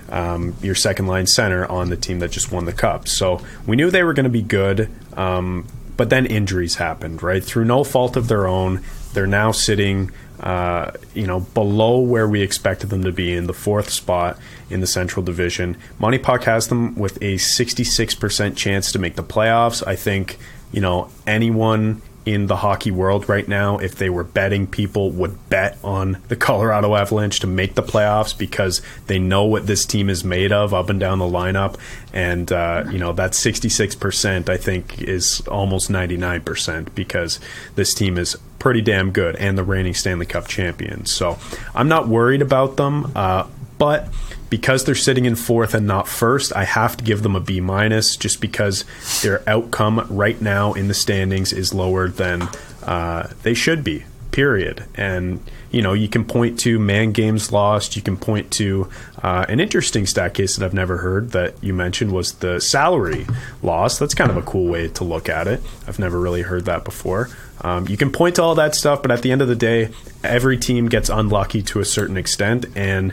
[0.08, 3.06] um, your second line center on the team that just won the cup.
[3.06, 5.66] So we knew they were going to be good, um,
[5.96, 7.44] but then injuries happened, right?
[7.44, 8.82] Through no fault of their own.
[9.12, 10.10] They're now sitting
[10.40, 14.38] uh, you know, below where we expected them to be in the fourth spot
[14.70, 15.76] in the Central Division.
[16.00, 19.86] MoneyPuck has them with a 66% chance to make the playoffs.
[19.86, 20.38] I think,
[20.70, 25.48] you know, anyone in the hockey world right now, if they were betting, people would
[25.48, 30.10] bet on the Colorado Avalanche to make the playoffs because they know what this team
[30.10, 31.76] is made of up and down the lineup.
[32.12, 37.40] And, uh, you know, that 66%, I think, is almost 99% because
[37.74, 41.10] this team is pretty damn good and the reigning Stanley Cup champions.
[41.10, 41.38] So
[41.74, 43.12] I'm not worried about them.
[43.14, 43.46] Uh,
[43.78, 44.08] but
[44.50, 47.60] because they're sitting in fourth and not first, I have to give them a B
[47.60, 48.84] minus just because
[49.22, 52.48] their outcome right now in the standings is lower than
[52.82, 54.04] uh, they should be.
[54.30, 54.84] Period.
[54.94, 57.96] And you know you can point to man games lost.
[57.96, 58.88] You can point to
[59.22, 63.26] uh, an interesting stat case that I've never heard that you mentioned was the salary
[63.62, 63.98] loss.
[63.98, 65.60] That's kind of a cool way to look at it.
[65.86, 67.30] I've never really heard that before.
[67.60, 69.90] Um, you can point to all that stuff, but at the end of the day,
[70.22, 73.12] every team gets unlucky to a certain extent, and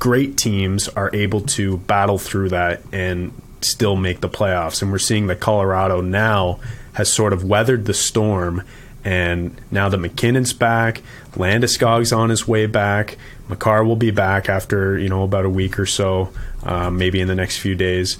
[0.00, 4.82] great teams are able to battle through that and still make the playoffs.
[4.82, 6.58] And we're seeing that Colorado now
[6.94, 8.64] has sort of weathered the storm.
[9.04, 13.16] And now that MacKinnon's back, Landeskog's on his way back,
[13.48, 16.32] Makar will be back after you know about a week or so,
[16.64, 18.18] um, maybe in the next few days.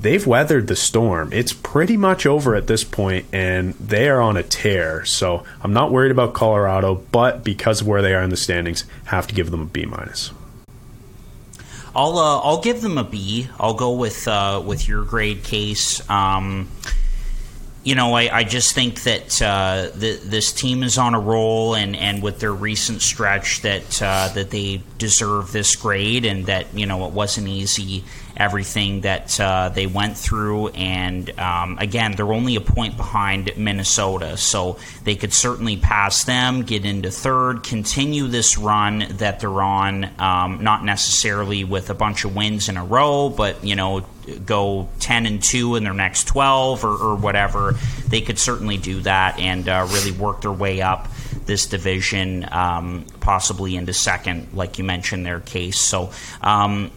[0.00, 1.32] They've weathered the storm.
[1.32, 5.04] It's pretty much over at this point, and they are on a tear.
[5.04, 8.84] So I'm not worried about Colorado, but because of where they are in the standings,
[9.06, 10.30] have to give them a B minus.
[11.96, 13.48] I'll uh, I'll give them a B.
[13.58, 16.08] I'll go with uh, with your grade case.
[16.10, 16.68] Um,
[17.84, 21.74] you know, I, I, just think that uh, the, this team is on a roll,
[21.74, 26.74] and, and with their recent stretch, that uh, that they deserve this grade, and that
[26.74, 28.04] you know it wasn't easy
[28.36, 30.68] everything that uh, they went through.
[30.68, 36.62] And um, again, they're only a point behind Minnesota, so they could certainly pass them,
[36.62, 40.08] get into third, continue this run that they're on.
[40.18, 44.04] Um, not necessarily with a bunch of wins in a row, but you know,
[44.46, 47.74] go 10 and 2 in their next 12 or, or whatever.
[48.08, 51.08] They could certainly do that and uh, really work their way up
[51.46, 55.78] this division, um, possibly into second, like you mentioned their case.
[55.78, 56.10] So,
[56.40, 56.90] um,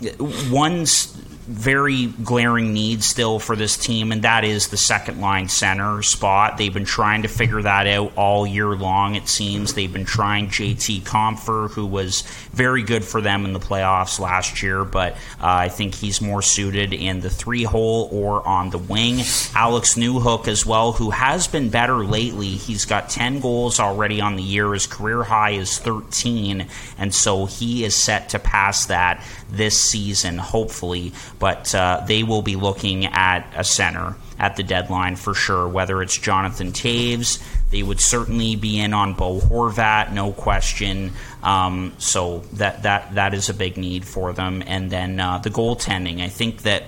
[0.49, 1.13] one's
[1.47, 6.57] very glaring need still for this team, and that is the second line center spot.
[6.57, 9.73] They've been trying to figure that out all year long, it seems.
[9.73, 14.61] They've been trying JT Compher, who was very good for them in the playoffs last
[14.61, 18.77] year, but uh, I think he's more suited in the three hole or on the
[18.77, 19.21] wing.
[19.55, 22.49] Alex Newhook as well, who has been better lately.
[22.49, 24.73] He's got 10 goals already on the year.
[24.73, 26.67] His career high is 13,
[26.97, 32.41] and so he is set to pass that this season, hopefully but uh, they will
[32.41, 35.67] be looking at a center at the deadline for sure.
[35.67, 37.41] Whether it's Jonathan Toews.
[37.69, 41.11] they would certainly be in on Bo Horvat, no question.
[41.43, 44.63] Um, so that that that is a big need for them.
[44.65, 46.83] And then uh, the goaltending, I think that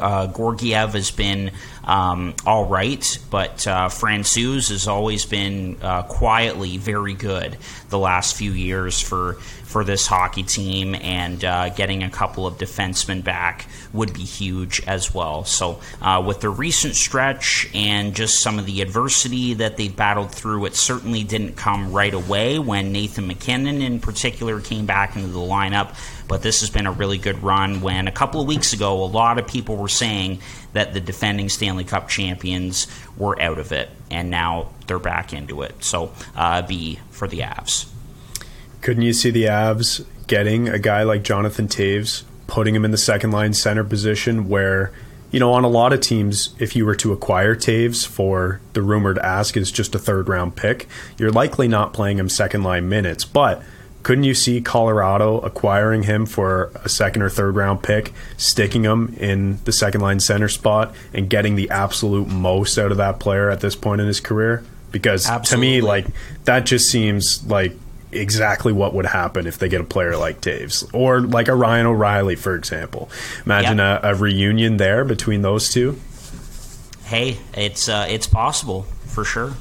[0.00, 1.50] uh, Georgiev has been
[1.84, 7.56] um, all right, but uh, Francouz has always been uh, quietly very good
[7.88, 9.38] the last few years for
[9.68, 14.80] for this hockey team, and uh, getting a couple of defensemen back would be huge
[14.86, 15.44] as well.
[15.44, 20.32] So, uh, with the recent stretch and just some of the adversity that they've battled
[20.32, 25.28] through, it certainly didn't come right away when Nathan MacKinnon, in particular, came back into
[25.28, 25.94] the lineup.
[26.28, 27.82] But this has been a really good run.
[27.82, 30.40] When a couple of weeks ago, a lot of people were saying
[30.72, 32.86] that the defending Stanley Cup champions
[33.18, 35.84] were out of it, and now they're back into it.
[35.84, 37.86] So, uh, B for the Avs.
[38.80, 42.98] Couldn't you see the Avs getting a guy like Jonathan Toews, putting him in the
[42.98, 44.92] second line center position where,
[45.30, 48.82] you know, on a lot of teams, if you were to acquire Toews for the
[48.82, 52.88] rumored ask is just a third round pick, you're likely not playing him second line
[52.88, 53.24] minutes.
[53.24, 53.62] But
[54.02, 59.14] couldn't you see Colorado acquiring him for a second or third round pick, sticking him
[59.18, 63.50] in the second line center spot, and getting the absolute most out of that player
[63.50, 64.64] at this point in his career?
[64.90, 65.66] Because Absolutely.
[65.66, 66.06] to me, like,
[66.44, 67.76] that just seems like
[68.12, 71.86] exactly what would happen if they get a player like Toews or like a Ryan
[71.86, 73.10] O'Reilly, for example.
[73.44, 75.98] Imagine a, a, reunion there between those two.
[77.04, 79.54] Hey, it's uh, it's possible for sure.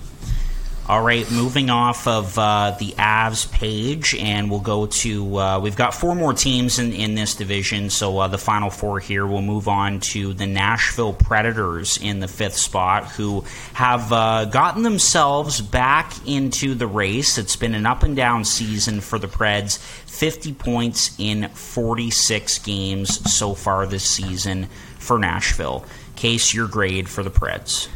[0.89, 5.37] All right, moving off of uh, the Avs page, and we'll go to.
[5.37, 9.01] Uh, we've got four more teams in, in this division, so uh, the final four
[9.01, 9.27] here.
[9.27, 14.83] We'll move on to the Nashville Predators in the fifth spot, who have uh, gotten
[14.83, 17.37] themselves back into the race.
[17.37, 23.29] It's been an up and down season for the Preds 50 points in 46 games
[23.29, 24.69] so far this season
[24.99, 25.83] for Nashville.
[26.15, 27.89] Case your grade for the Preds.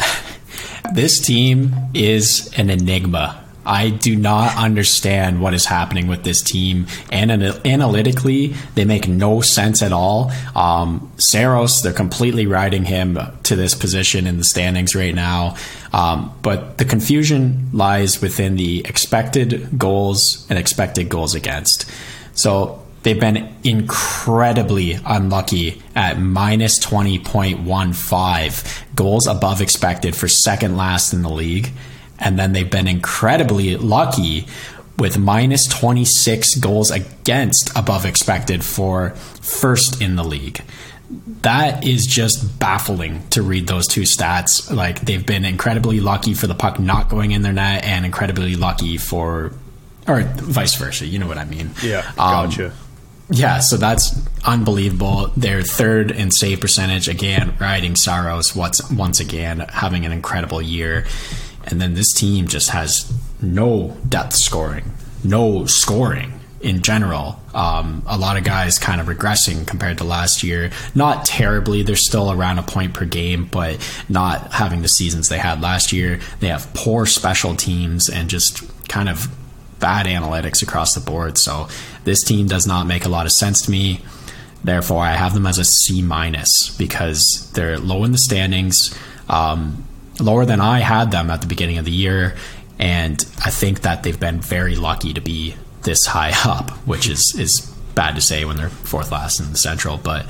[0.94, 3.42] This team is an enigma.
[3.64, 6.86] I do not understand what is happening with this team.
[7.12, 10.32] And analytically, they make no sense at all.
[10.56, 15.56] Um, Saros, they're completely riding him to this position in the standings right now.
[15.92, 21.88] Um, but the confusion lies within the expected goals and expected goals against.
[22.34, 31.22] So They've been incredibly unlucky at minus 20.15 goals above expected for second last in
[31.22, 31.72] the league.
[32.18, 34.46] And then they've been incredibly lucky
[34.98, 40.62] with minus 26 goals against above expected for first in the league.
[41.42, 44.72] That is just baffling to read those two stats.
[44.72, 48.54] Like they've been incredibly lucky for the puck not going in their net and incredibly
[48.54, 49.52] lucky for
[50.06, 51.06] or vice versa.
[51.06, 51.72] You know what I mean?
[51.82, 52.66] Yeah, gotcha.
[52.66, 52.72] Um,
[53.32, 54.14] yeah, so that's
[54.44, 55.32] unbelievable.
[55.36, 61.06] Their third in save percentage again, riding Saros once once again, having an incredible year.
[61.64, 64.92] And then this team just has no depth scoring,
[65.24, 66.32] no scoring.
[66.60, 67.40] in general.
[67.54, 70.70] Um, a lot of guys kind of regressing compared to last year.
[70.94, 71.82] Not terribly.
[71.82, 73.78] They're still around a point per game, but
[74.08, 76.20] not having the seasons they had last year.
[76.38, 79.26] They have poor special teams and just kind of
[79.80, 81.36] bad analytics across the board.
[81.36, 81.66] So
[82.04, 84.00] this team does not make a lot of sense to me.
[84.64, 88.96] Therefore, I have them as a C minus because they're low in the standings,
[89.28, 89.84] um,
[90.20, 92.36] lower than I had them at the beginning of the year,
[92.78, 97.34] and I think that they've been very lucky to be this high up, which is
[97.38, 97.60] is
[97.94, 99.98] bad to say when they're fourth last in the Central.
[99.98, 100.26] But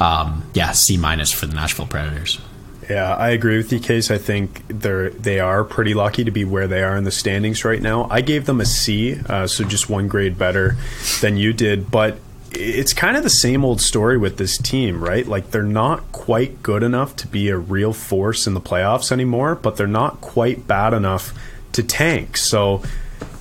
[0.00, 2.40] um, yeah, C minus for the Nashville Predators.
[2.88, 4.10] Yeah, I agree with you, Case.
[4.10, 7.64] I think they're they are pretty lucky to be where they are in the standings
[7.64, 8.06] right now.
[8.10, 10.76] I gave them a C, uh, so just one grade better
[11.20, 11.90] than you did.
[11.90, 12.18] But
[12.52, 15.26] it's kind of the same old story with this team, right?
[15.26, 19.56] Like they're not quite good enough to be a real force in the playoffs anymore,
[19.56, 21.32] but they're not quite bad enough
[21.72, 22.36] to tank.
[22.36, 22.82] So,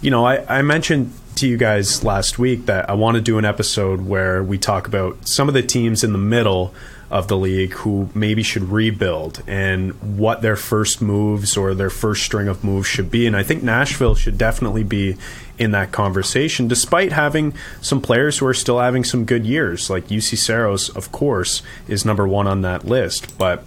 [0.01, 3.37] you know, I, I mentioned to you guys last week that I want to do
[3.37, 6.73] an episode where we talk about some of the teams in the middle
[7.09, 12.23] of the league who maybe should rebuild and what their first moves or their first
[12.23, 13.27] string of moves should be.
[13.27, 15.15] And I think Nashville should definitely be
[15.57, 19.89] in that conversation, despite having some players who are still having some good years.
[19.89, 23.37] Like Juuse Saros, of course, is number one on that list.
[23.37, 23.63] But,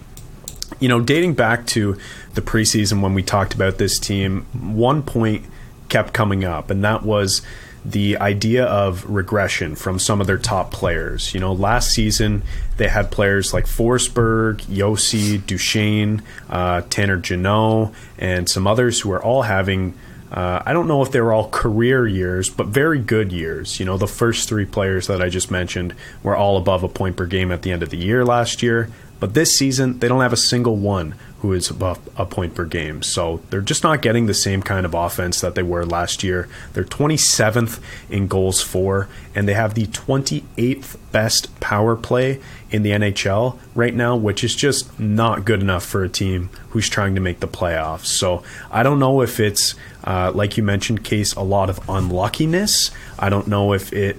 [0.79, 1.97] you know, dating back to
[2.33, 5.45] the preseason when we talked about this team, one point
[5.87, 7.41] kept coming up, and that was
[7.83, 11.33] the idea of regression from some of their top players.
[11.33, 12.43] You know, last season
[12.79, 19.21] they had players like Forsberg, Josi, Duchene, uh, Tanner Jeannot, and some others who are
[19.21, 19.93] all having.
[20.31, 23.79] Uh, I don't know if they were all career years, but very good years.
[23.79, 27.17] You know, the first three players that I just mentioned were all above a point
[27.17, 28.89] per game at the end of the year last year.
[29.19, 32.65] But this season, they don't have a single one who is above a point per
[32.65, 33.01] game.
[33.01, 36.49] So they're just not getting the same kind of offense that they were last year.
[36.73, 42.41] They're 27th in goals for, and they have the 28th best power play
[42.71, 46.89] in the NHL right now, which is just not good enough for a team who's
[46.89, 48.05] trying to make the playoffs.
[48.05, 52.91] So I don't know if it's, uh, like you mentioned, Case, a lot of unluckiness.
[53.17, 54.17] I don't know if it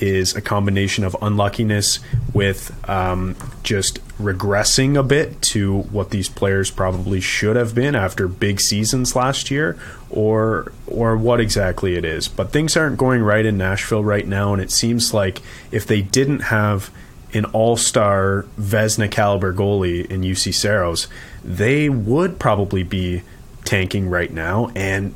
[0.00, 2.00] is a combination of unluckiness
[2.32, 8.28] with um, just regressing a bit to what these players probably should have been after
[8.28, 9.78] big seasons last year,
[10.10, 12.28] or or what exactly it is.
[12.28, 15.40] But things aren't going right in Nashville right now, and it seems like
[15.70, 16.90] if they didn't have
[17.32, 21.06] an all-star Vezina caliber goalie in Juuse Saros,
[21.44, 23.22] they would probably be
[23.64, 25.14] tanking right now, and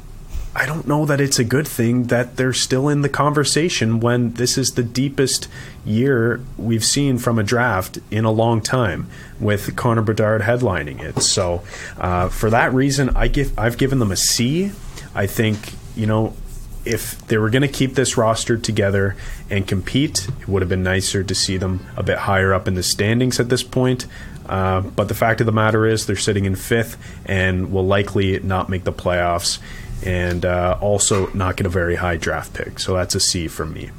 [0.56, 4.34] I don't know that it's a good thing that they're still in the conversation when
[4.34, 5.48] this is the deepest
[5.84, 9.08] year we've seen from a draft in a long time,
[9.40, 11.22] with Connor Bedard headlining it.
[11.22, 11.64] So,
[11.98, 14.70] uh, for that reason, I give I've given them a C.
[15.12, 16.34] I think you know
[16.84, 19.16] if they were going to keep this roster together
[19.50, 22.74] and compete, it would have been nicer to see them a bit higher up in
[22.74, 24.06] the standings at this point.
[24.46, 28.38] Uh, but the fact of the matter is, they're sitting in fifth and will likely
[28.40, 29.58] not make the playoffs
[30.02, 32.78] and uh, also not get a very high draft pick.
[32.78, 33.90] So that's a C from me.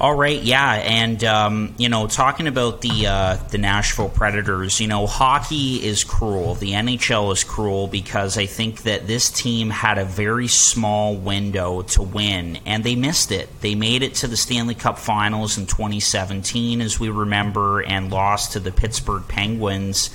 [0.00, 4.86] All right, yeah, and um, you know, talking about the uh, the Nashville Predators, you
[4.86, 6.54] know, hockey is cruel.
[6.54, 11.82] The NHL is cruel because I think that this team had a very small window
[11.82, 13.50] to win, and they missed it.
[13.60, 18.52] They made it to the Stanley Cup Finals in 2017, as we remember, and lost
[18.52, 20.08] to the Pittsburgh Penguins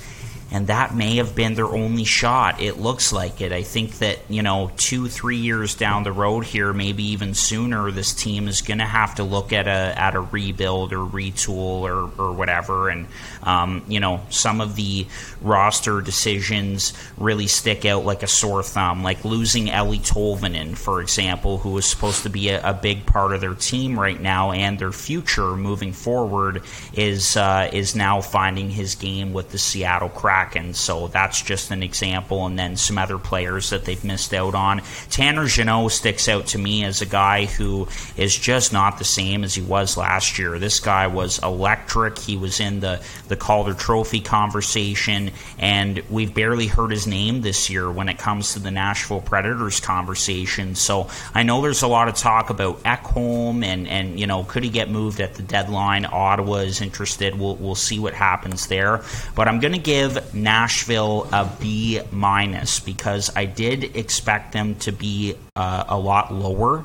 [0.52, 2.62] and that may have been their only shot.
[2.62, 3.50] It looks like it.
[3.50, 7.90] I think that, you know, two, three years down the road here, maybe even sooner,
[7.90, 11.80] this team is going to have to look at a at a rebuild or retool
[11.82, 12.90] or, or whatever.
[12.90, 13.08] And,
[13.42, 15.08] um, you know, some of the
[15.40, 21.58] roster decisions really stick out like a sore thumb, like losing Eeli Tolvanen, for example,
[21.58, 24.78] who is supposed to be a, a, big part of their team right now and
[24.78, 30.35] their future moving forward, is, uh, is now finding his game with the Seattle Kraken
[30.36, 30.74] Kraken.
[30.74, 32.46] So that's just an example.
[32.46, 34.82] And then some other players that they've missed out on.
[35.10, 39.44] Tanner Jeannot sticks out to me as a guy who is just not the same
[39.44, 40.58] as he was last year.
[40.58, 42.18] This guy was electric.
[42.18, 47.70] He was in the, the Calder Trophy conversation, and we've barely heard his name this
[47.70, 50.74] year when it comes to the Nashville Predators conversation.
[50.74, 54.64] So I know there's a lot of talk about Ekholm and, and you know, could
[54.64, 56.04] he get moved at the deadline?
[56.04, 57.38] Ottawa is interested.
[57.38, 59.02] We'll, we'll see what happens there.
[59.34, 64.92] But I'm going to give Nashville a B minus because I did expect them to
[64.92, 66.84] be uh, a lot lower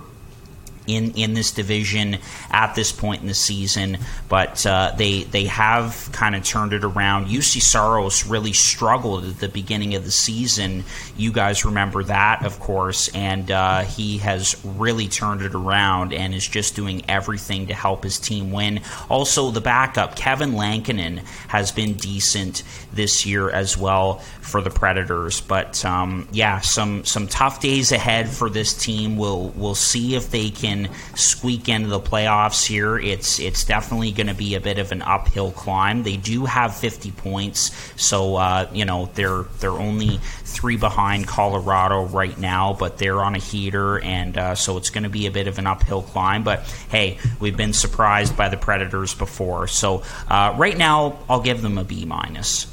[0.87, 2.17] in in this division
[2.49, 3.97] at this point in the season,
[4.29, 7.27] but uh, they they have kind of turned it around.
[7.27, 10.83] Juuse Saros really struggled at the beginning of the season.
[11.17, 16.33] You guys remember that, of course, and uh, he has really turned it around and
[16.33, 18.81] is just doing everything to help his team win.
[19.09, 21.17] Also, the backup Kevin Lankinen
[21.47, 22.63] has been decent
[22.93, 28.29] this year as well for the Predators, but um, yeah, some some tough days ahead
[28.29, 29.17] for this team.
[29.17, 34.11] We'll we'll see if they can can squeak into the playoffs here, it's it's definitely
[34.11, 36.03] going to be a bit of an uphill climb.
[36.03, 42.05] They do have 50 points, so uh, you know they're they're only three behind Colorado
[42.05, 45.31] right now, but they're on a heater, and uh, so it's going to be a
[45.31, 46.43] bit of an uphill climb.
[46.43, 51.61] But hey, we've been surprised by the Predators before, so uh, right now I'll give
[51.61, 52.70] them a B minus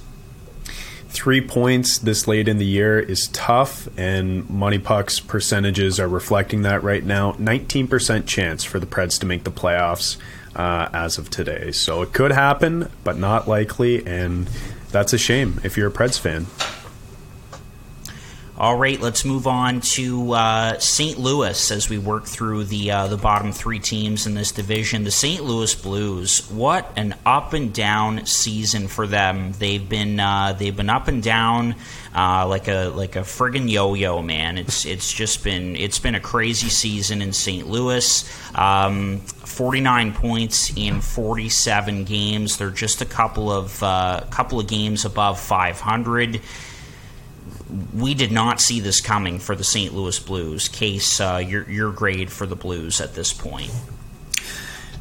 [1.09, 6.83] three points this late in the year is tough, and MoneyPuck's percentages are reflecting that
[6.83, 7.33] right now.
[7.33, 10.17] 19% chance for the Preds to make the playoffs
[10.55, 11.73] uh, as of today.
[11.73, 14.49] So it could happen, but not likely, and
[14.91, 16.47] that's a shame if you're a Preds fan.
[18.61, 21.17] All right, let's move on to uh, St.
[21.17, 25.05] Louis as we work through the uh, the bottom three teams in this division.
[25.05, 25.45] The St.
[25.45, 26.41] Louis Blues.
[26.51, 29.53] What an up and down season for them.
[29.53, 31.77] They've been uh, they've been up and down
[32.13, 34.59] uh, like a like a friggin' yo-yo, man.
[34.59, 37.69] It's it's just been it's been a crazy season in St.
[37.69, 38.29] Louis.
[38.57, 42.57] Um, 49 points in 47 games.
[42.57, 46.41] They're just a couple of uh, couple of games above 500
[47.95, 49.95] we did not see this coming for the St.
[49.95, 50.69] Louis Blues.
[50.69, 53.73] Case, uh, your your grade for the Blues at this point?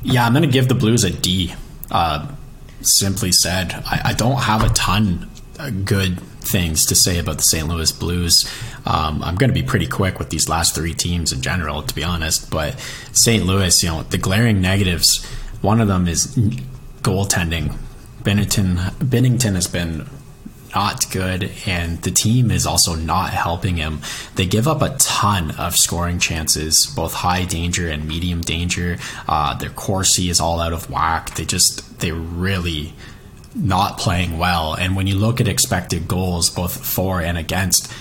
[0.03, 1.53] Yeah, I'm going to give the Blues a D.
[1.89, 2.27] Uh,
[2.81, 7.43] simply said, I, I, don't have a ton of good things to say about the
[7.43, 7.67] St.
[7.67, 8.49] Louis Blues.
[8.85, 11.95] Um, I'm going to be pretty quick with these last three teams in general, to
[11.95, 12.51] be honest.
[12.51, 12.79] But
[13.13, 13.45] St.
[13.45, 15.25] Louis, you know, the glaring negatives.
[15.61, 16.27] One of them is
[17.01, 17.75] goaltending.
[18.21, 20.07] Binnington, Binnington has been
[20.77, 23.99] not good, and the team is also not helping him.
[24.35, 28.99] They give up a ton of scoring chances, both high danger and medium danger.
[29.27, 31.33] Uh, their Corsi is all out of whack.
[31.33, 32.93] They just they really
[33.55, 34.75] not playing well.
[34.75, 37.91] And when you look at expected goals, both for and against,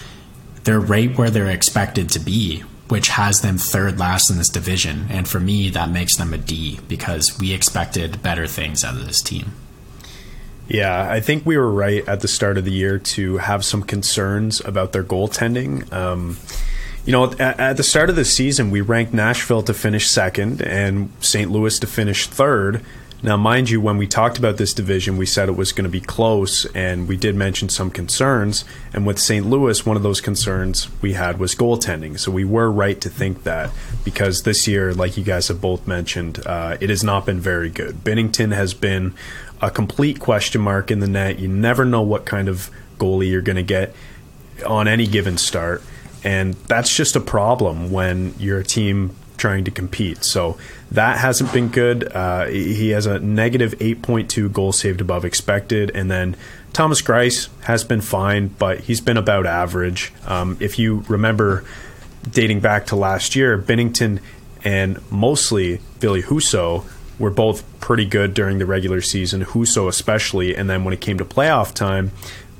[0.64, 5.07] they're right where they're expected to be, which has them third last in this division.
[5.09, 9.07] And for me, that makes them a D because we expected better things out of
[9.07, 9.53] this team.
[10.69, 13.83] Yeah, I think we were right at the start of the year to have some
[13.83, 15.91] concerns about their goaltending.
[15.93, 16.39] Um,
[17.05, 20.61] you know, at, at, the start of the season, we ranked Nashville to finish second
[20.61, 21.51] and St.
[21.51, 22.85] Louis to finish third.
[23.23, 25.91] Now, mind you, when we talked about this division, we said it was going to
[25.91, 28.64] be close, and we did mention some concerns.
[28.93, 29.47] And with St.
[29.47, 32.19] Louis, one of those concerns we had was goaltending.
[32.19, 33.71] So we were right to think that
[34.05, 37.71] because this year, like you guys have both mentioned, uh, it has not been very
[37.71, 38.05] good.
[38.05, 39.14] Binnington has been
[39.61, 41.38] a complete question mark in the net.
[41.38, 43.94] You never know what kind of goalie you're going to get
[44.66, 45.82] on any given start.
[46.24, 50.24] And that's just a problem when you're a team trying to compete.
[50.24, 50.59] So
[50.90, 52.11] that hasn't been good.
[52.12, 55.90] Uh, he has a negative 8.2 goal saved above expected.
[55.94, 56.36] And then
[56.72, 60.12] Thomas Greiss has been fine, but he's been about average.
[60.26, 61.64] Um, if you remember
[62.30, 64.20] dating back to last year, Binnington
[64.64, 66.84] and mostly Ville Husso
[67.19, 70.55] were both pretty good during the regular season, Husso especially.
[70.55, 72.12] And then when it came to playoff time,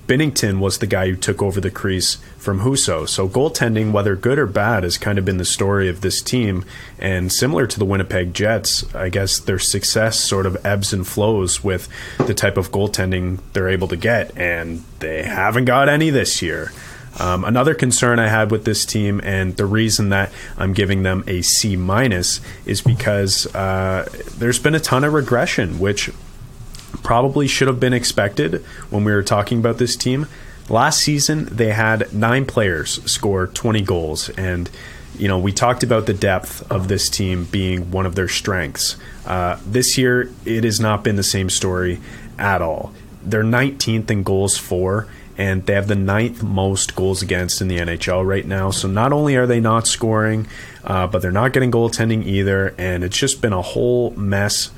[0.07, 3.09] Binnington was the guy who took over the crease from Husso.
[3.09, 6.65] So goaltending, whether good or bad, has kind of been the story of this team.
[6.99, 11.65] And similar to the Winnipeg Jets, I guess their success sort of ebbs and flows
[11.65, 11.89] with
[12.19, 14.37] the type of goaltending they're able to get.
[14.39, 16.73] And they haven't got any this year.
[17.19, 21.25] Um, another concern I had with this team, and the reason that I'm giving them
[21.27, 26.11] a C minus, is because uh, there's been a ton of regression, which
[27.03, 30.27] probably should have been expected when we were talking about this team.
[30.69, 34.69] Last season, they had nine players score 20 goals, and
[35.17, 38.97] you know we talked about the depth of this team being one of their strengths.
[39.25, 42.01] Uh, this year, it has not been the same story
[42.39, 42.93] at all.
[43.23, 45.09] They're 19th in goals for
[45.39, 48.71] and they have the ninth most goals against in the NHL right now.
[48.71, 50.47] So not only are they not scoring,
[50.85, 54.71] uh, but they're not getting goaltending either, and it's just been a whole mess,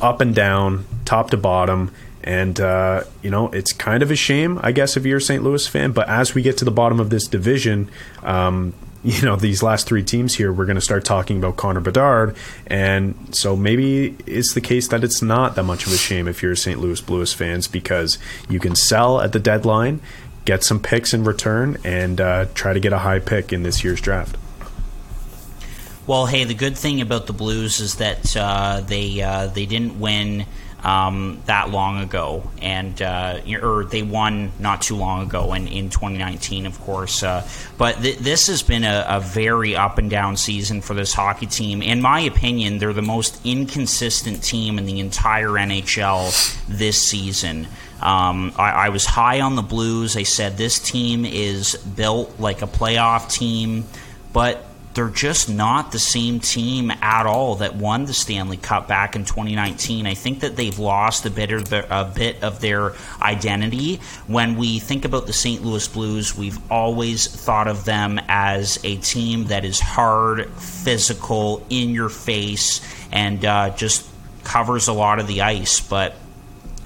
[0.00, 1.92] up and down, top to bottom.
[2.22, 5.44] And uh, you know it's kind of a shame, I guess, if you're a St.
[5.44, 5.92] Louis fan.
[5.92, 7.88] But as we get to the bottom of this division,
[8.24, 8.74] um,
[9.20, 12.36] you know these last three teams here, we're going to start talking about Connor Bedard,
[12.66, 16.42] and so maybe it's the case that it's not that much of a shame if
[16.42, 16.80] you're a St.
[16.80, 20.00] Louis Blues fans because you can sell at the deadline,
[20.44, 23.84] get some picks in return, and uh, try to get a high pick in this
[23.84, 24.36] year's draft.
[26.08, 30.00] Well, hey, the good thing about the Blues is that uh, they uh, they didn't
[30.00, 30.46] win
[30.84, 35.90] um, that long ago, and uh, or they won not too long ago in, in
[35.90, 37.22] 2019, of course.
[37.22, 37.48] Uh,
[37.78, 41.46] but th- this has been a, a, very up and down season for this hockey
[41.46, 41.82] team.
[41.82, 47.66] In my opinion, they're the most inconsistent team in the entire NHL this season.
[48.00, 50.16] Um, I, I was high on the Blues.
[50.16, 53.86] I said this team is built like a playoff team,
[54.32, 54.65] but
[54.96, 59.26] they're just not the same team at all that won the Stanley Cup back in
[59.26, 60.06] 2019.
[60.06, 64.00] I think that they've lost a bit of their, a bit of their identity.
[64.26, 65.62] When we think about the St.
[65.62, 71.90] Louis Blues, we've always thought of them as a team that is hard, physical, in
[71.90, 72.80] your face,
[73.12, 74.08] and uh, just
[74.44, 75.78] covers a lot of the ice.
[75.78, 76.16] But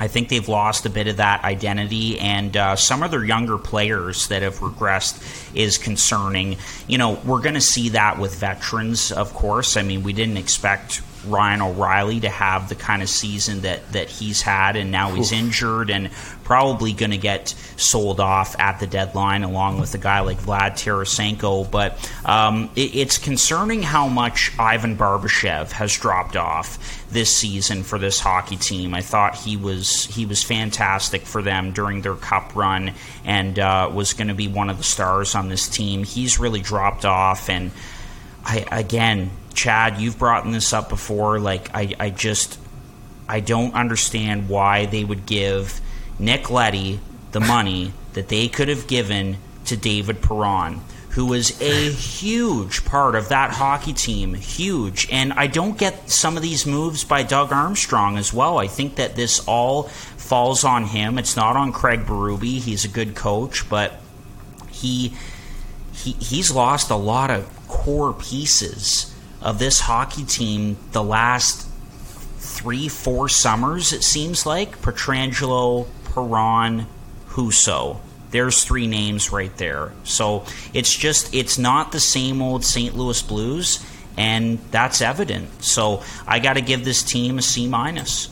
[0.00, 3.58] I think they've lost a bit of that identity, and uh, some of their younger
[3.58, 6.56] players that have regressed is concerning.
[6.88, 9.76] You know, we're going to see that with veterans, of course.
[9.76, 14.08] I mean, we didn't expect Ryan O'Reilly to have the kind of season that, that
[14.08, 15.38] he's had, and now he's Oof.
[15.38, 16.10] injured and
[16.44, 20.72] probably going to get sold off at the deadline along with a guy like Vlad
[20.72, 21.70] Tarasenko.
[21.70, 27.98] But um, it, it's concerning how much Ivan Barbashev has dropped off this season for
[27.98, 28.94] this hockey team.
[28.94, 32.94] I thought he was he was fantastic for them during their cup run
[33.24, 36.04] and uh, was going to be one of the stars on this team.
[36.04, 37.70] He's really dropped off, and
[38.44, 39.30] I again,
[39.60, 41.38] Chad, you've brought this up before.
[41.38, 42.58] Like I, I just
[43.28, 45.82] I don't understand why they would give
[46.18, 46.98] Nick Leddy
[47.32, 49.36] the money that they could have given
[49.66, 50.80] to David Perron
[51.10, 55.08] who was a huge part of that hockey team, huge.
[55.10, 58.58] And I don't get some of these moves by Doug Armstrong as well.
[58.58, 61.18] I think that this all falls on him.
[61.18, 62.60] It's not on Craig Berube.
[62.60, 63.94] He's a good coach, but
[64.70, 65.12] he
[65.92, 69.09] he he's lost a lot of core pieces
[69.42, 71.66] of this hockey team the last
[72.38, 74.80] three, four summers, it seems like.
[74.82, 76.86] Pietrangelo, Perron,
[77.28, 79.92] Husso there's three names right there.
[80.04, 82.96] So it's just it's not the same old St.
[82.96, 83.84] Louis Blues,
[84.16, 85.62] and that's evident.
[85.62, 88.28] So I got to give this team a C minus.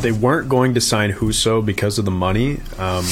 [0.00, 3.04] They weren't going to sign Husso because of the money, um,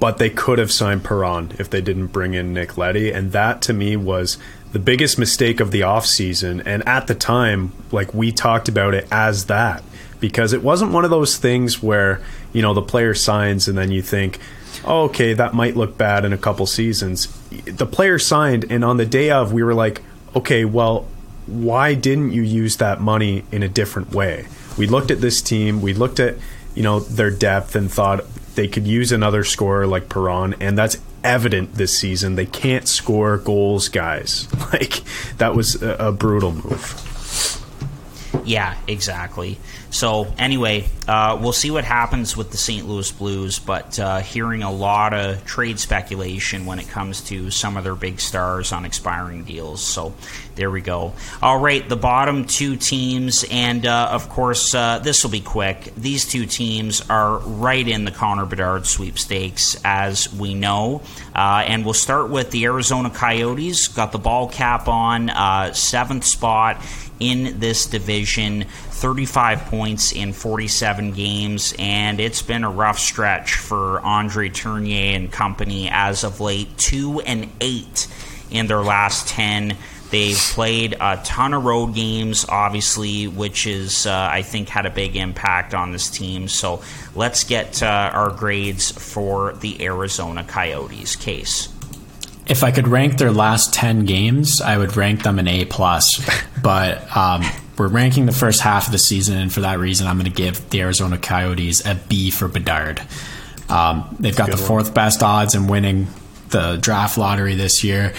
[0.00, 3.12] but they could have signed Perron if they didn't bring in Nick Leddy.
[3.12, 4.38] and that to me was
[4.76, 6.62] the biggest mistake of the offseason.
[6.66, 9.82] And at the time, like we talked about it as that
[10.20, 12.20] because it wasn't one of those things where
[12.52, 14.38] you know the player signs and then you think
[14.84, 17.26] oh, okay, that might look bad in a couple seasons.
[17.64, 20.02] The player signed, and on the day of, we were like,
[20.36, 21.08] okay, well,
[21.46, 24.46] why didn't you use that money in a different way?
[24.76, 26.36] We looked at this team, we looked at
[26.74, 30.98] you know their depth, and thought they could use another scorer like Perron, and that's
[31.26, 32.36] evident this season.
[32.36, 34.48] They can't score goals, guys.
[34.72, 35.02] Like
[35.38, 37.62] that was a, a brutal move.
[38.44, 39.58] Yeah, exactly.
[39.96, 42.86] So anyway, uh, we'll see what happens with the St.
[42.86, 47.78] Louis Blues, but uh, hearing a lot of trade speculation when it comes to some
[47.78, 49.80] of their big stars on expiring deals.
[49.80, 50.12] So
[50.54, 51.14] there we go.
[51.40, 55.94] All right, the bottom two teams, and uh, of course, uh, this will be quick.
[55.96, 61.00] These two teams are right in the Connor Bedard sweepstakes, as we know.
[61.34, 63.88] Uh, and we'll start with the Arizona Coyotes.
[63.88, 66.82] Got the ball cap on, uh, seventh spot
[67.20, 68.64] in this division.
[68.64, 75.30] 35 points in 47 games, and it's been a rough stretch for Andre Tourigny and
[75.30, 76.76] company as of late.
[76.78, 78.08] Two and eight
[78.50, 79.76] in their last 10.
[80.10, 84.90] They've played a ton of road games, obviously, which is, uh, I think, had a
[84.90, 86.46] big impact on this team.
[86.46, 86.82] So
[87.14, 91.68] let's get uh, our grades for the Arizona Coyotes case.
[92.46, 95.64] If I could rank their last 10 games, I would rank them an A.
[95.64, 96.24] plus.
[96.62, 97.42] But um,
[97.78, 100.36] we're ranking the first half of the season, and for that reason, I'm going to
[100.36, 103.00] give the Arizona Coyotes a B for Bedard.
[103.68, 106.08] Um, they've got the fourth best odds in winning
[106.48, 108.14] the draft lottery this year,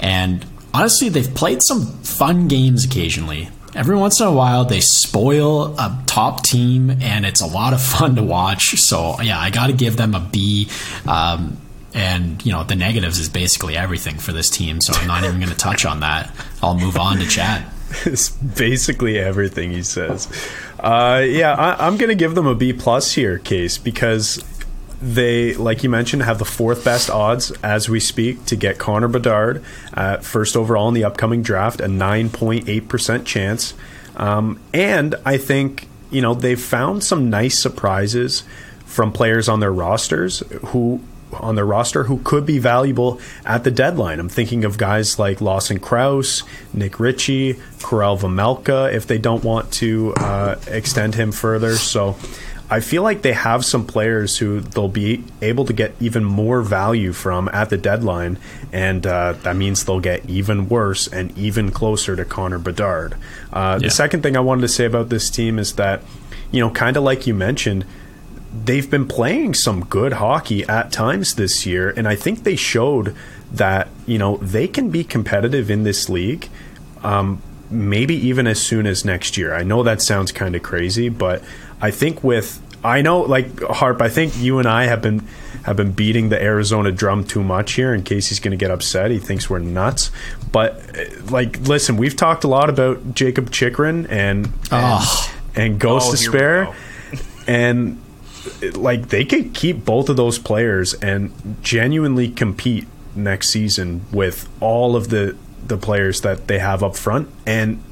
[0.00, 3.50] and honestly, they've played some fun games occasionally.
[3.74, 7.80] Every once in a while, they spoil a top team, and it's a lot of
[7.80, 8.80] fun to watch.
[8.80, 10.68] So, yeah, I got to give them a B.
[11.06, 11.56] Um,
[11.94, 14.80] and you know the negatives is basically everything for this team.
[14.80, 16.30] So I'm not even going to touch on that.
[16.62, 17.66] I'll move on to Chad.
[18.06, 20.28] it's basically everything he says.
[20.80, 24.42] Uh, yeah, I, am going to give them a B plus here, Case, because
[25.00, 29.08] they, like you mentioned, have the fourth best odds as we speak to get Connor
[29.08, 29.62] Bedard
[30.22, 33.74] first overall in the upcoming draft, a 9.8% chance.
[34.16, 38.44] Um, and I think, you know, they've found some nice surprises
[38.84, 41.00] from players on their rosters who
[41.32, 44.20] on their roster who could be valuable at the deadline.
[44.20, 49.72] I'm thinking of guys like Lawson Crouse, Nick Ritchie, Karel Vejmelka if they don't want
[49.74, 51.76] to uh, extend him further.
[51.76, 52.16] So
[52.72, 56.62] I feel like they have some players who they'll be able to get even more
[56.62, 58.38] value from at the deadline,
[58.72, 63.14] and uh, that means they'll get even worse and even closer to Connor Bedard.
[63.52, 63.88] Uh, yeah.
[63.88, 66.02] The second thing I wanted to say about this team is that,
[66.50, 67.84] you know, kind of like you mentioned,
[68.52, 73.14] they've been playing some good hockey at times this year, and I think they showed
[73.52, 76.48] that you know they can be competitive in this league.
[77.02, 79.54] Um, maybe even as soon as next year.
[79.54, 81.42] I know that sounds kind of crazy, but
[81.80, 85.26] I think with I know like Harp, I think you and I have been
[85.64, 88.70] have been beating the Arizona drum too much here in case he's going to get
[88.70, 89.10] upset.
[89.10, 90.10] He thinks we're nuts.
[90.50, 90.82] But
[91.30, 95.34] like listen, we've talked a lot about Jacob Chychrun and and, oh.
[95.54, 96.74] and Ghost oh, Despair
[97.46, 98.01] and
[98.74, 101.32] like they could keep both of those players and
[101.62, 105.36] genuinely compete next season with all of the
[105.66, 107.82] the players that they have up front and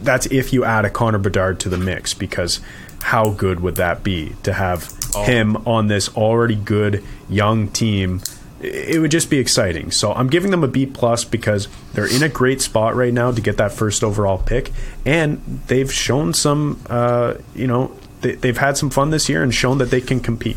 [0.00, 2.60] that's if you add a Connor Bedard to the mix because
[3.02, 5.24] how good would that be to have oh.
[5.24, 8.22] him on this already good young team?
[8.62, 9.90] It would just be exciting.
[9.90, 13.30] So I'm giving them a B plus because they're in a great spot right now
[13.30, 14.72] to get that first overall pick,
[15.04, 17.94] and they've shown some, uh, you know,
[18.32, 20.56] they, have had some fun this year and shown that they can compete.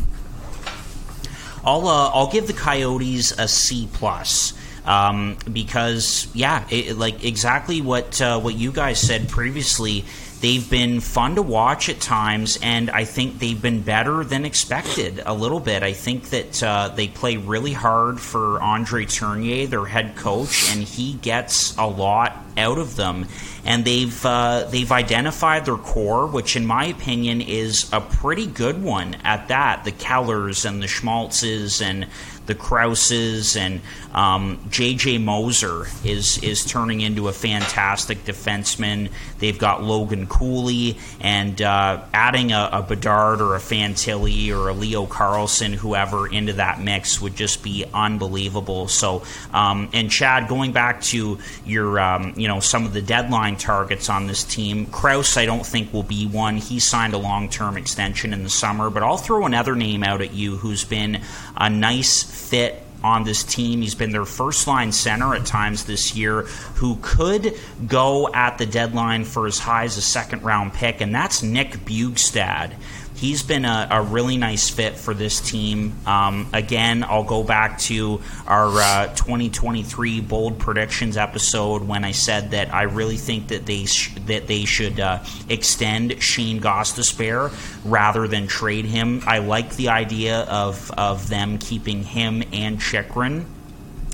[1.64, 4.54] I'll uh, I'll give the Coyotes a C plus.
[4.86, 10.06] Um, because yeah, it, like exactly what uh, what you guys said previously
[10.40, 15.20] They've been fun to watch at times, and I think they've been better than expected
[15.26, 15.82] a little bit.
[15.82, 20.84] I think that uh, they play really hard for Andre Tourigny, their head coach, and
[20.84, 23.26] he gets a lot out of them.
[23.64, 28.80] And they've uh, they've identified their core, which in my opinion is a pretty good
[28.80, 29.84] one at that.
[29.84, 32.06] The Kellers and the Schmaltzes and
[32.48, 33.80] the Crouses and
[34.12, 35.18] um, J.J.
[35.18, 39.10] Moser is is turning into a fantastic defenseman.
[39.38, 44.72] They've got Logan Cooley and uh, adding a, a, Bedard or a Fantilli or a
[44.72, 48.88] Leo Carlsson, whoever, into that mix would just be unbelievable.
[48.88, 49.22] So,
[49.52, 54.08] um, and Chad, going back to your, um, you know, some of the deadline targets
[54.08, 56.56] on this team, Crouse, I don't think will be one.
[56.56, 60.22] He signed a long term extension in the summer, but I'll throw another name out
[60.22, 61.20] at you who's been
[61.56, 63.80] a nice fit on this team.
[63.80, 66.42] He's been their first line center at times this year
[66.76, 67.54] who could
[67.86, 71.72] go at the deadline for as high as a second round pick, and that's Nick
[71.84, 72.74] Bjugstad
[73.18, 75.94] he's been a, a, really nice fit for this team.
[76.06, 82.52] Um, again, I'll go back to our uh, 2023 bold predictions episode when I said
[82.52, 87.52] that I really think that they sh- that they should uh, extend Shane Gostisbehere
[87.84, 89.22] rather than trade him.
[89.26, 93.46] I like the idea of of them keeping him and Chychrun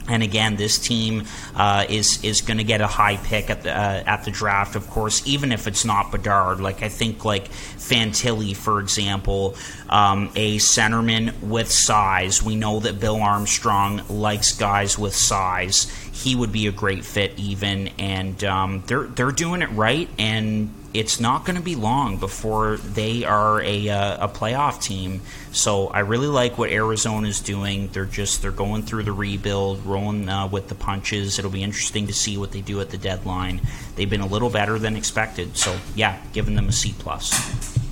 [0.09, 1.25] and again, this team
[1.55, 4.77] uh, is is going to get a high pick at the uh, at the draft.
[4.77, 9.57] Of course, even if it's not Bedard, like I think like Fantilli, for example,
[9.89, 12.43] um, a centerman with size.
[12.43, 15.91] We know that Bill Armstrong likes guys with size.
[16.13, 20.75] He would be a great fit, even, and um, they're they're doing it right and
[20.95, 25.21] it's not going to be long before they are a, uh, a playoff team.
[25.51, 27.89] So I really like what Arizona is doing.
[27.89, 31.39] They're just they're going through the rebuild, rolling uh, with the punches.
[31.39, 33.61] It'll be interesting to see what they do at the deadline.
[33.97, 35.57] They've been a little better than expected.
[35.57, 37.84] So yeah, giving them a C plus.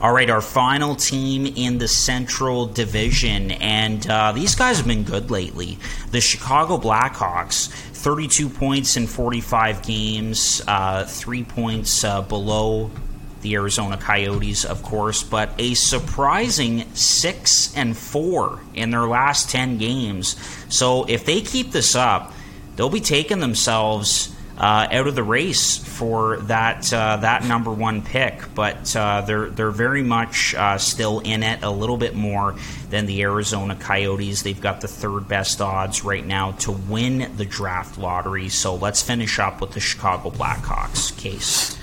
[0.00, 5.02] All right, our final team in the Central Division, and uh, these guys have been
[5.02, 5.76] good lately.
[6.12, 12.92] The Chicago Blackhawks 32 points in 45 games, uh, three points uh, below
[13.40, 19.78] the Arizona Coyotes, of course, but a surprising six and four in their last 10
[19.78, 20.36] games.
[20.68, 22.32] So if they keep this up,
[22.76, 28.02] they'll be taking themselves uh, out of the race for that uh, that number one
[28.02, 32.56] pick, but uh, they're they're very much uh, still in it a little bit more
[32.90, 34.42] than the Arizona Coyotes.
[34.42, 38.48] They've got the third best odds right now to win the draft lottery.
[38.48, 41.78] So let's finish up with the Chicago Blackhawks case.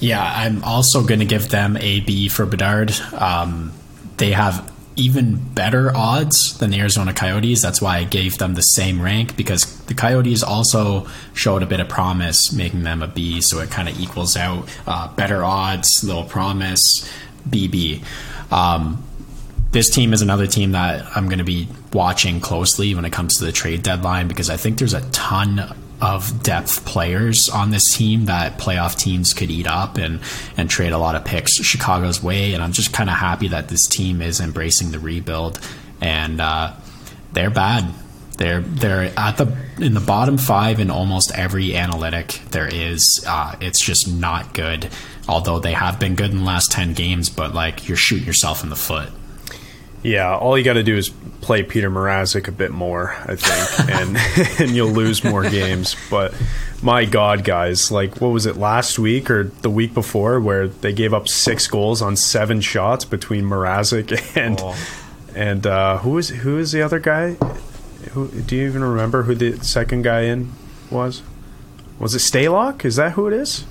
[0.00, 2.92] Yeah, I'm also going to give them a B for Bedard.
[3.14, 3.72] Um,
[4.16, 7.60] they have even better odds than the Arizona Coyotes.
[7.60, 11.80] That's why I gave them the same rank because the Coyotes also showed a bit
[11.80, 13.40] of promise, making them a B.
[13.40, 14.68] So it kind of equals out.
[14.86, 17.08] Uh, better odds, little promise,
[17.48, 18.02] BB.
[18.50, 19.04] Um,
[19.72, 23.36] this team is another team that I'm going to be watching closely when it comes
[23.38, 27.96] to the trade deadline because I think there's a ton of depth players on this
[27.96, 30.20] team that playoff teams could eat up and
[30.56, 32.54] and trade a lot of picks Chicago's way.
[32.54, 35.58] And I'm just kind of happy that this team is embracing the rebuild.
[36.00, 36.74] And uh,
[37.32, 37.92] they're bad.
[38.36, 43.24] They're they're at the in the bottom five in almost every analytic there is.
[43.26, 44.88] Uh, it's just not good.
[45.28, 48.62] Although they have been good in the last ten games, but like you're shooting yourself
[48.62, 49.10] in the foot.
[50.02, 53.90] Yeah, all you got to do is play Petr Mrazek a bit more, I think,
[53.90, 54.16] and
[54.60, 55.96] and you'll lose more games.
[56.10, 56.34] But
[56.82, 60.92] my God, guys, like what was it last week or the week before, where they
[60.92, 64.76] gave up six goals on seven shots between Mrazek and oh.
[65.34, 67.32] and uh, who is who is the other guy?
[68.12, 70.52] Who do you even remember who the second guy in
[70.90, 71.22] was?
[71.98, 72.84] Was it Stalock?
[72.84, 73.64] Is that who it is?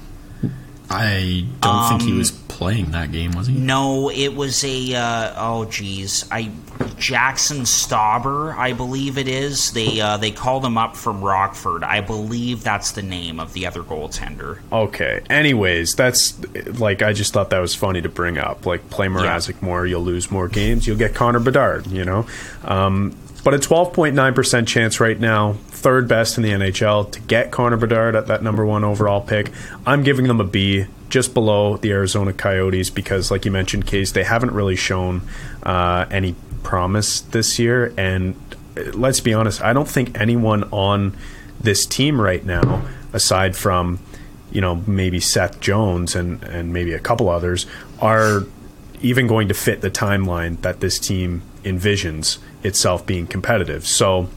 [0.90, 3.54] I don't um, think he um, was playing that game, was he?
[3.54, 6.52] No, it was a uh, oh geez, I
[6.98, 9.72] Jackson Stauber, I believe it is.
[9.72, 11.84] They uh, they called him up from Rockford.
[11.84, 14.60] I believe that's the name of the other goaltender.
[14.72, 15.22] Okay.
[15.30, 16.40] Anyways, that's
[16.80, 18.66] like I just thought that was funny to bring up.
[18.66, 19.66] Like play Mrazek yeah.
[19.66, 20.88] more, you'll lose more games.
[20.88, 21.88] You'll get Connor Bedard.
[21.88, 22.26] You know.
[22.64, 27.78] Um, but a 12.9% chance right now, third best in the NHL, to get Connor
[27.78, 29.52] Bedard at that number one overall pick.
[29.86, 34.12] I'm giving them a B, just below the Arizona Coyotes, because, like you mentioned, Case,
[34.12, 35.22] they haven't really shown
[35.64, 37.94] uh, any promise this year.
[37.98, 38.36] And
[38.78, 41.16] uh, let's be honest, I don't think anyone on
[41.60, 44.00] this team right now, aside from
[44.52, 47.66] you know maybe Seth Jones and and maybe a couple others,
[48.00, 48.44] are
[49.02, 53.86] even going to fit the timeline that this team envisions itself being competitive.
[53.86, 54.30] So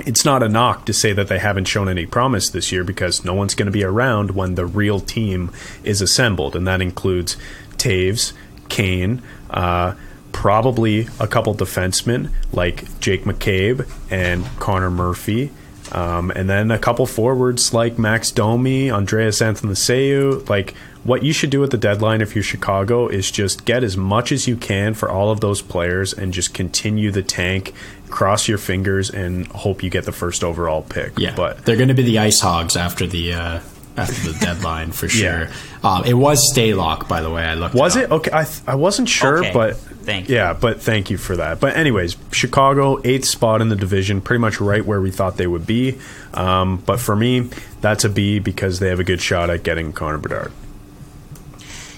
[0.00, 3.24] it's not a knock to say that they haven't shown any promise this year because
[3.24, 5.50] no one's going to be around when the real team
[5.82, 7.36] is assembled, and that includes
[7.76, 8.32] Toews,
[8.68, 9.94] Kane, uh,
[10.32, 15.50] probably a couple defensemen like Jake McCabe and Connor Murphy.
[15.92, 20.48] Um, and then a couple forwards like Max Domi, Andreas Athanasiou.
[20.48, 20.74] Like,
[21.04, 24.32] what you should do at the deadline if you're Chicago is just get as much
[24.32, 27.74] as you can for all of those players and just continue the tank,
[28.14, 31.18] cross your fingers, and hope you get the first overall pick.
[31.18, 33.34] Yeah, but they're going to be the ice hogs after the.
[33.34, 33.60] Uh
[33.96, 35.44] after the deadline for sure.
[35.44, 35.52] Yeah.
[35.84, 37.44] Um, it was Stalock, by the way.
[37.44, 37.76] I looked.
[37.76, 38.30] Was it, it okay?
[38.32, 39.52] I th- I wasn't sure, okay.
[39.52, 40.34] but thank you.
[40.34, 41.60] Yeah, but thank you for that.
[41.60, 45.46] But anyways, Chicago eighth spot in the division, pretty much right where we thought they
[45.46, 46.00] would be.
[46.32, 47.50] Um, but for me,
[47.82, 50.50] that's a B because they have a good shot at getting Connor Bedard.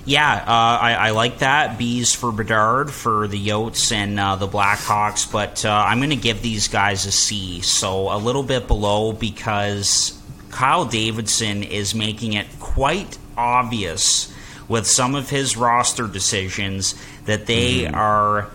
[0.06, 1.78] Yeah, uh, I, I, like that.
[1.78, 6.16] B's for Bedard for the Yotes and uh, the Blackhawks, but uh, I'm going to
[6.16, 7.60] give these guys a C.
[7.60, 10.16] So a little bit below because
[10.52, 14.32] Kyle Davidson is making it quite obvious
[14.68, 16.94] with some of his roster decisions
[17.24, 17.94] that they mm-hmm.
[17.96, 18.48] are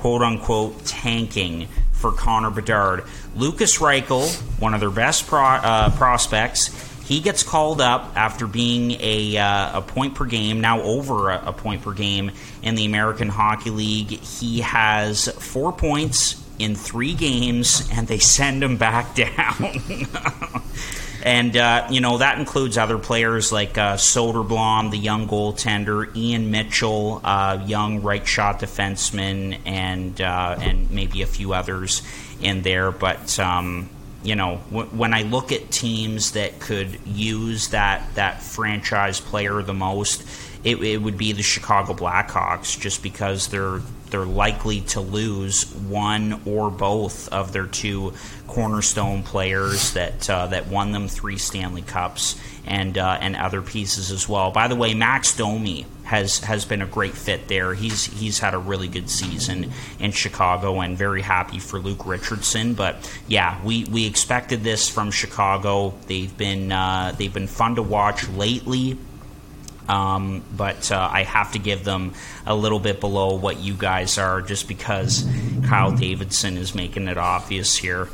[0.00, 3.04] quote unquote tanking for Connor Bedard.
[3.34, 4.30] Lukas Reichel,
[4.60, 6.68] one of their best pro- uh, prospects,
[7.08, 11.48] he gets called up after being a, uh, a point per game, now over a,
[11.48, 12.32] a, point per game
[12.62, 14.10] in the American Hockey League.
[14.10, 19.72] He has four points in three games, and they send him back down.
[21.22, 26.50] and, uh, you know, that includes other players like uh, Soderblom, the young goaltender, Ian
[26.50, 32.02] Mitchell, uh, young right shot defenseman, and, uh, and maybe a few others
[32.42, 32.90] in there.
[32.90, 33.38] But.
[33.38, 33.88] Um,
[34.22, 39.62] you know, w- when I look at teams that could use that that franchise player
[39.62, 40.24] the most,
[40.64, 43.80] it, it would be the Chicago Blackhawks, just because they're
[44.10, 48.12] they're likely to lose one or both of their two
[48.46, 54.10] cornerstone players that uh, that won them three Stanley Cups and uh, and other pieces
[54.10, 54.50] as well.
[54.50, 57.74] By the way, Max Domi has has been a great fit there.
[57.74, 62.74] He's he's had a really good season in Chicago and very happy for Luke Richardson.
[62.74, 62.96] But
[63.28, 65.94] yeah, we, we expected this from Chicago.
[66.06, 68.98] They've been uh, they've been fun to watch lately.
[69.88, 72.12] Um, but uh, I have to give them
[72.46, 75.26] a little bit below what you guys are, just because
[75.64, 78.08] Kyle Davidson is making it obvious here.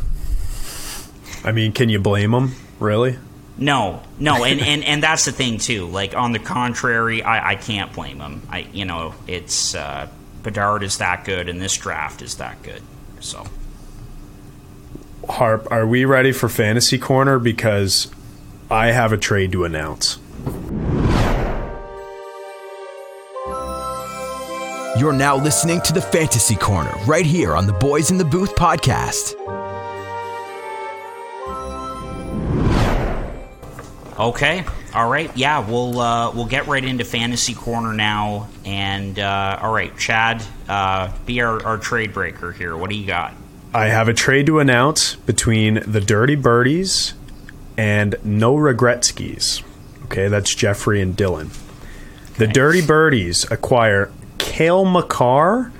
[1.45, 2.53] I mean, can you blame him?
[2.79, 3.18] Really?
[3.57, 5.87] No, no, and, and, and that's the thing too.
[5.87, 8.43] Like on the contrary, I, I can't blame him.
[8.51, 10.09] I you know it's uh,
[10.43, 12.83] Bedard is that good, and this draft is that good.
[13.20, 13.47] So,
[15.29, 17.39] Harp, are we ready for fantasy corner?
[17.39, 18.11] Because
[18.70, 20.18] I have a trade to announce.
[24.97, 28.55] You're now listening to the Fantasy Corner right here on the Boys in the Booth
[28.55, 29.34] podcast.
[34.16, 34.64] Okay.
[34.95, 35.36] All right.
[35.36, 38.49] Yeah, we'll uh, we'll get right into fantasy corner now.
[38.64, 42.76] And uh, all right, Chad, uh, be our, our trade breaker here.
[42.76, 43.34] What do you got?
[43.74, 47.14] I have a trade to announce between the Dirty Birdies
[47.76, 49.61] and no regret skis.
[50.05, 51.51] Okay, that's Jeffrey and Dylan.
[52.36, 54.12] The Dirty Birdies acquire
[54.55, 55.72] Cale Makar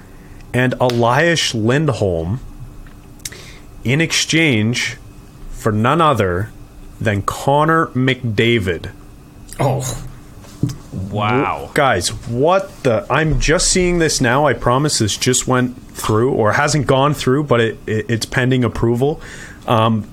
[0.53, 2.41] and Elias Lindholm
[3.85, 4.97] in exchange
[5.51, 6.51] for none other
[7.01, 8.91] than Connor McDavid.
[9.61, 10.05] Oh,
[10.93, 11.71] Wow.
[11.75, 13.07] Guys, what the?
[13.09, 14.47] I'm just seeing this now.
[14.47, 18.65] I promise this just went through or hasn't gone through, but it, it it's pending
[18.65, 19.21] approval.
[19.69, 20.09] Um,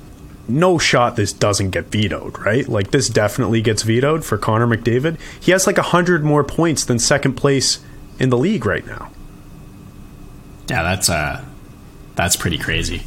[0.47, 2.68] no shot this doesn't get vetoed, right?
[2.68, 5.18] Like this definitely gets vetoed for Connor McDavid.
[5.39, 7.80] He has like a hundred more points than second place
[8.22, 9.12] in the league right now.
[10.70, 11.44] yeah, that's uh,
[12.16, 13.04] that's pretty crazy.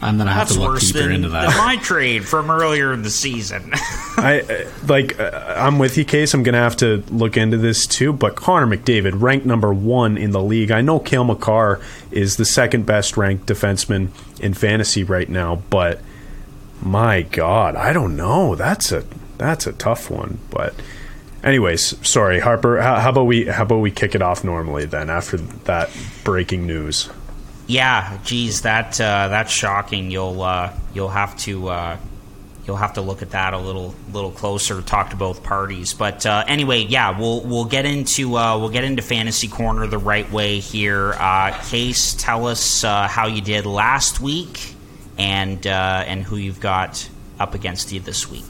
[0.00, 1.48] I'm gonna have That's to look worse deeper than, into that.
[1.58, 3.72] my trade from earlier in the season.
[4.16, 5.18] I uh, like.
[5.18, 6.34] Uh, I'm with you, Case.
[6.34, 8.12] I'm gonna have to look into this too.
[8.12, 10.70] But Connor McDavid, ranked number one in the league.
[10.70, 11.80] I know Cale Makar
[12.12, 16.00] is the second best ranked defenseman in fantasy right now, but
[16.80, 18.54] my God, I don't know.
[18.54, 19.04] That's a
[19.36, 20.38] that's a tough one.
[20.50, 20.74] But
[21.48, 22.80] anyways, sorry, Harper.
[22.80, 25.90] How, how about we how about we kick it off normally then after that
[26.22, 27.10] breaking news?
[27.68, 30.10] yeah, geez, that uh, that's shocking.
[30.10, 31.96] You'll uh, you'll have to uh,
[32.66, 34.80] you'll have to look at that a little little closer.
[34.80, 38.84] Talk to both parties, but uh, anyway, yeah, we'll we'll get into uh, we'll get
[38.84, 41.12] into fantasy corner the right way here.
[41.12, 44.74] Uh, Case, tell us uh, how you did last week,
[45.18, 48.46] and uh, and who you've got up against you this week.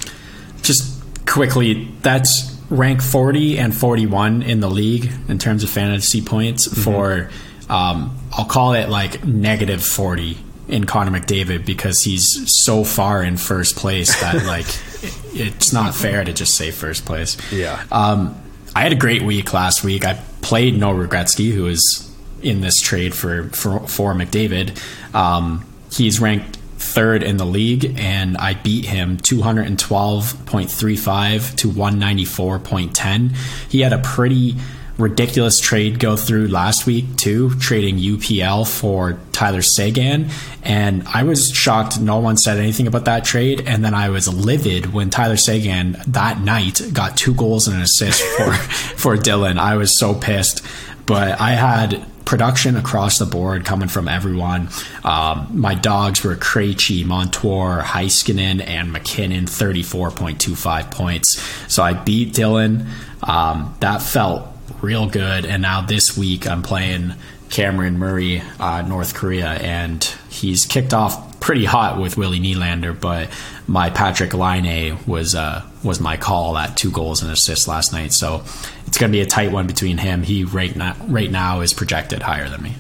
[0.63, 6.67] Just quickly, that's rank 40 and 41 in the league in terms of fantasy points
[6.85, 7.31] for,
[7.69, 10.37] um, I'll call it like negative 40
[10.69, 12.27] in Connor McDavid because he's
[12.65, 14.67] so far in first place that like
[15.03, 17.37] it, it's not fair to just say first place.
[17.51, 17.83] Yeah.
[17.91, 18.41] Um,
[18.77, 20.05] I had a great week last week.
[20.05, 22.05] I played No Regretsky, who is
[22.43, 24.79] in this trade for for, for McDavid.
[25.15, 33.37] Um, he's ranked third in the league, and I beat him 212.35 to 194.10.
[33.69, 34.57] He had a pretty
[34.99, 40.29] ridiculous trade go through last week too, trading UPL for Tyler Seguin,
[40.65, 44.33] and I was shocked no one said anything about that trade, and then I was
[44.33, 49.59] livid when Tyler Seguin that night got two goals and an assist for for Dylan.
[49.59, 50.67] I was so pissed,
[51.07, 54.69] but I had production across the board coming from everyone.
[55.03, 61.41] Um, my dogs were Krejci, Montour, Heiskanen, and MacKinnon, 34.25 points.
[61.73, 62.87] So I beat Dylan.
[63.23, 64.47] Um, that felt
[64.83, 65.47] real good.
[65.47, 67.15] And now this week I'm playing
[67.49, 73.31] Cameron Murray, uh, North Korea, and he's kicked off pretty hot with Willie Nylander, but
[73.67, 78.13] my Patrik Laine was uh, was my call at two goals and assists last night.
[78.13, 78.45] So
[78.89, 80.23] it's going to be a tight one between him.
[80.23, 82.75] He right now, right now is projected higher than me.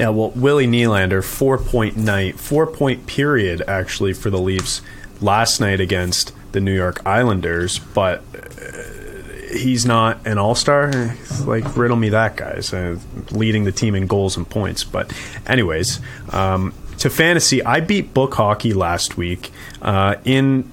[0.00, 4.80] Yeah, well, Willie Nylander, four point night, four point period actually for the Leafs
[5.20, 11.14] last night against the New York Islanders, but uh, he's not an all star.
[11.44, 12.72] Like, riddle me that, guys.
[12.72, 12.98] Uh,
[13.30, 14.82] leading the team in goals and points.
[14.82, 15.12] But,
[15.46, 16.00] anyways,
[16.32, 19.50] um, to fantasy, I beat Book Hockey last week
[19.82, 20.70] uh, in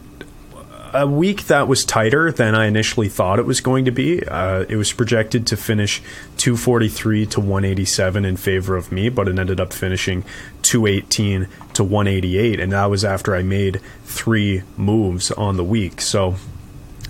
[0.95, 4.25] a week that was tighter than I initially thought it was going to be.
[4.25, 6.01] Uh, it was projected to finish
[6.37, 10.23] 243 to 187 in favor of me, but it ended up finishing
[10.61, 16.01] 218 to 188, and that was after I made three moves on the week.
[16.01, 16.35] So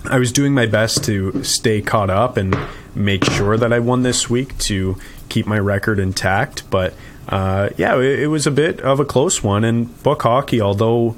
[0.04, 2.56] I was doing my best to stay caught up and
[2.94, 4.96] make sure that I won this week to
[5.28, 6.68] keep my record intact.
[6.70, 6.94] But
[7.28, 9.64] uh, yeah, it, it was a bit of a close one.
[9.64, 11.16] And Book Hockey, although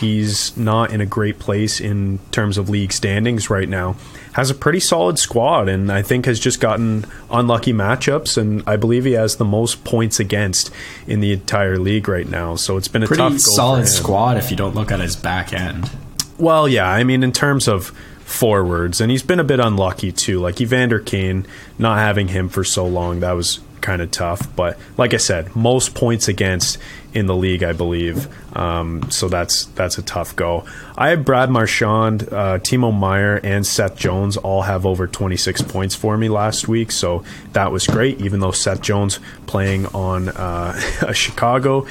[0.00, 3.96] he's not in a great place in terms of league standings right now,
[4.32, 8.36] has a pretty solid squad and I think has just gotten unlucky matchups.
[8.36, 10.70] And I believe he has the most points against
[11.06, 12.56] in the entire league right now.
[12.56, 15.00] So it's been a Pretty tough go for solid squad if you don't look at
[15.00, 15.90] his back end.
[16.38, 20.40] Well, yeah, I mean, in terms of forwards, and he's been a bit unlucky too.
[20.40, 21.46] Like Evander Kane,
[21.78, 24.54] not having him for so long, that was kind of tough.
[24.54, 26.78] But like I said, most points against
[27.12, 28.28] in the league, I believe.
[28.56, 30.64] Um, so that's that's a tough go.
[30.96, 35.94] I have Brad Marchand, uh, Timo Meier, and Seth Jones all have over 26 points
[35.94, 36.92] for me last week.
[36.92, 38.20] So that was great.
[38.20, 41.86] Even though Seth Jones playing on uh, a Chicago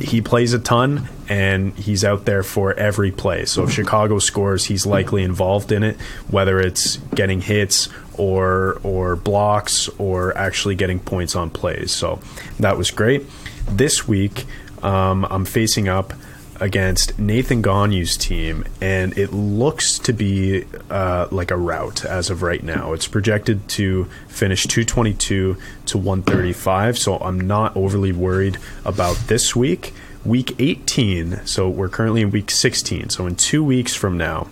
[0.00, 3.44] he plays a ton and he's out there for every play.
[3.44, 5.96] So if Chicago scores, he's likely involved in it,
[6.30, 11.92] whether it's getting hits or or blocks or actually getting points on plays.
[11.92, 12.20] So
[12.60, 13.24] that was great.
[13.68, 14.46] This week,
[14.82, 16.12] um, I'm facing up
[16.60, 22.42] against Nathan Gagne's team, and it looks to be uh, like a rout as of
[22.42, 22.92] right now.
[22.92, 25.56] It's projected to finish 222
[25.86, 29.92] to 135, so I'm not overly worried about this week.
[30.24, 31.46] week 18.
[31.46, 33.10] So we're currently in week 16.
[33.10, 34.48] So in two weeks from now,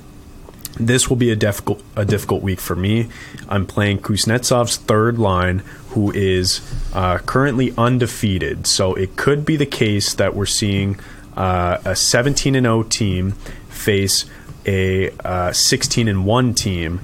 [0.78, 3.08] this will be a difficult a difficult week for me.
[3.48, 6.60] I'm playing Kuznetsov's third line, who is
[6.92, 8.66] uh, currently undefeated.
[8.66, 10.98] So it could be the case that we're seeing
[11.36, 13.32] uh, a 17 and 0 team
[13.68, 14.24] face
[14.66, 17.00] a uh, 16 and 1 team,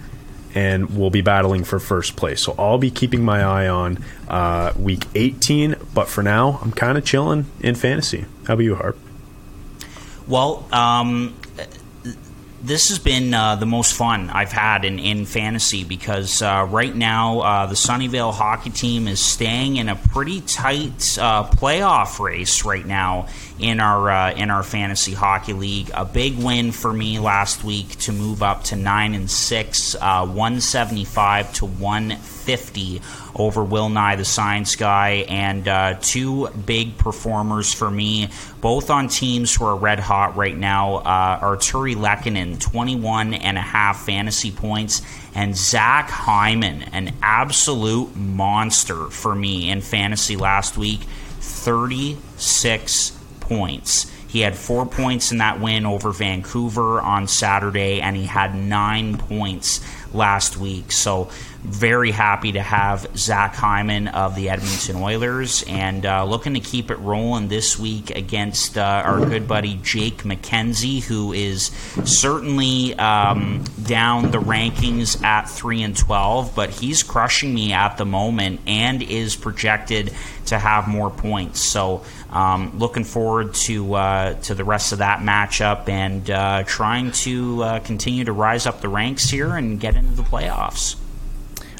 [0.54, 2.40] and we'll be battling for first place.
[2.40, 5.76] So I'll be keeping my eye on uh, week 18.
[5.94, 8.26] But for now, I'm kind of chilling in fantasy.
[8.46, 8.98] How about you, Harp?
[10.26, 11.36] Well, um,
[12.62, 16.94] this has been uh, the most fun I've had in, in fantasy because uh, right
[16.94, 22.64] now uh, the Sunnyvale hockey team is staying in a pretty tight uh, playoff race
[22.64, 23.26] right now
[23.58, 25.90] in our uh, in our fantasy hockey league.
[25.92, 30.24] A big win for me last week to move up to nine and six, uh,
[30.24, 32.10] one seventy five to one
[32.42, 33.00] fifty
[33.34, 38.28] over Will Nye the Science Guy, and uh, two big performers for me,
[38.60, 40.96] both on teams who are red hot right now.
[40.96, 45.02] Uh, Artturi Lehkonen, 21 and a half fantasy points,
[45.34, 51.00] and Zach Hyman, an absolute monster for me in fantasy last week,
[51.40, 54.10] 36 points.
[54.32, 59.18] He had four points in that win over Vancouver on Saturday, and he had nine
[59.18, 59.80] points
[60.14, 60.90] last week.
[60.90, 61.28] So,
[61.62, 66.90] very happy to have Zach Hyman of the Edmonton Oilers and uh, looking to keep
[66.90, 71.66] it rolling this week against uh, our good buddy Jake McKenzie, who is
[72.04, 78.04] certainly um, down the rankings at 3 and 12, but he's crushing me at the
[78.04, 80.12] moment and is projected
[80.46, 81.60] to have more points.
[81.60, 87.12] So, um, looking forward to uh, to the rest of that matchup and uh, trying
[87.12, 90.96] to uh, continue to rise up the ranks here and get into the playoffs.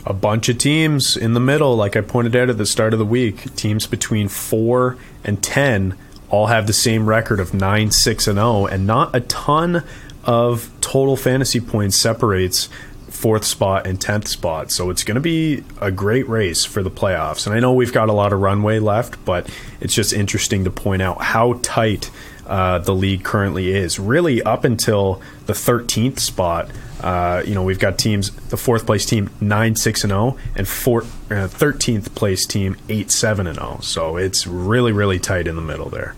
[0.05, 2.99] A bunch of teams in the middle, like I pointed out at the start of
[2.99, 5.97] the week, teams between four and ten
[6.29, 9.85] all have the same record of nine, six, and zero, and not a ton
[10.25, 12.69] of total fantasy points separates
[13.09, 14.71] fourth spot and 10th spot.
[14.71, 17.47] So it's going to be a great race for the playoffs.
[17.47, 19.49] And I know we've got a lot of runway left, but
[19.81, 22.11] it's just interesting to point out how tight
[22.47, 23.99] uh, the league currently is.
[23.99, 26.71] Really, up until the 13th spot,
[27.03, 30.67] uh, you know, we've got teams, the fourth place team, 9 6 and 0, and
[30.67, 33.79] uh, 13th place team, 8 7 and 0.
[33.83, 36.15] So it's really, really tight in the middle there.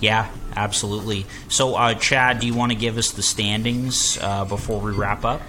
[0.00, 1.26] Yeah, absolutely.
[1.48, 5.24] So, uh, Chad, do you want to give us the standings uh, before we wrap
[5.24, 5.42] up?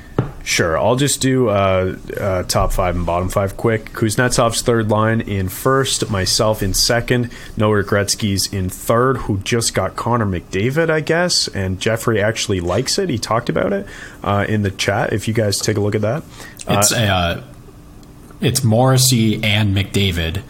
[0.44, 3.94] Sure, I'll just do uh, uh, top five and bottom five quick.
[3.94, 9.96] Kuznetsov's third line in first, myself in second, Noah Gretzky's in third, who just got
[9.96, 13.10] Connor McDavid, I guess, and Jeffrey actually likes it.
[13.10, 13.86] He talked about it
[14.24, 15.14] uh, in the chat.
[15.14, 16.24] If you guys take a look at that,
[16.68, 17.44] It's uh,
[18.42, 20.42] it's Morrissey and McDavid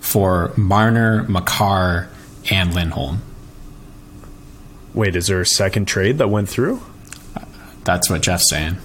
[0.00, 2.08] for Marner, Makar,
[2.50, 3.22] and Lindholm.
[4.92, 6.82] wait, is there a second trade that went through?
[7.84, 8.78] That's what Jeff's saying.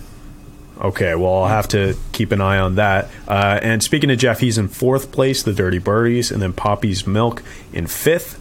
[0.80, 3.10] Okay, well, I'll have to keep an eye on that.
[3.28, 7.06] Uh, and speaking of Jeff, he's in fourth place, the Dirty Birdies, and then Poppy's
[7.06, 7.44] Milk
[7.74, 8.38] in fifth.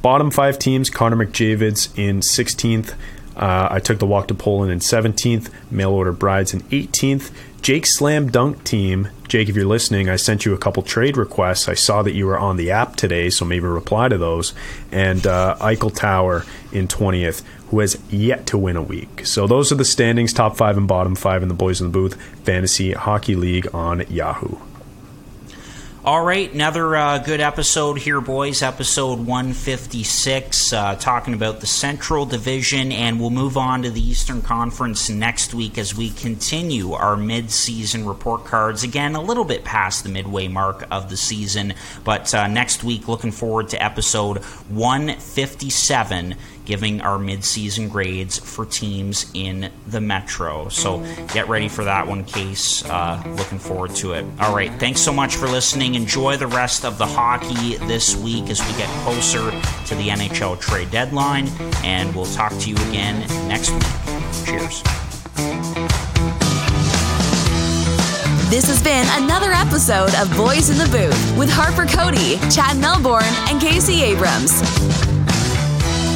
[0.00, 2.94] Bottom five teams, Connor McJavids in 16th.
[3.36, 7.32] Uh, I took the walk to Poland in 17th, Mail Order Brides in 18th.
[7.62, 11.68] Jake Slam Dunk Team, Jake, if you're listening, I sent you a couple trade requests.
[11.68, 14.52] I saw that you were on the app today, so maybe reply to those.
[14.90, 17.42] And uh, Eichel Tower in 20th,
[17.72, 19.24] who has yet to win a week.
[19.24, 21.90] So those are the standings, top five and bottom five in the Boys in the
[21.90, 24.58] Booth Fantasy Hockey League on Yahoo.
[26.04, 28.60] All right, another uh, good episode here, boys.
[28.60, 34.42] Episode 156, uh, talking about the Central Division, and we'll move on to the Eastern
[34.42, 38.82] Conference next week as we continue our mid-season report cards.
[38.82, 41.72] Again, a little bit past the midway mark of the season,
[42.02, 44.38] but uh, next week, looking forward to episode
[44.70, 50.68] 157 giving our midseason grades for teams in the Metro.
[50.68, 50.98] So
[51.32, 52.84] get ready for that one, Case.
[52.84, 54.24] Uh, looking forward to it.
[54.40, 55.94] All right, thanks so much for listening.
[55.94, 59.50] Enjoy the rest of the hockey this week as we get closer
[59.86, 61.48] to the NHL trade deadline,
[61.84, 63.82] and we'll talk to you again next week.
[64.46, 64.82] Cheers.
[68.52, 73.22] This has been another episode of Boys in the Booth with Harper Cody, Chad Melbourne,
[73.48, 75.11] and Casey Abrams.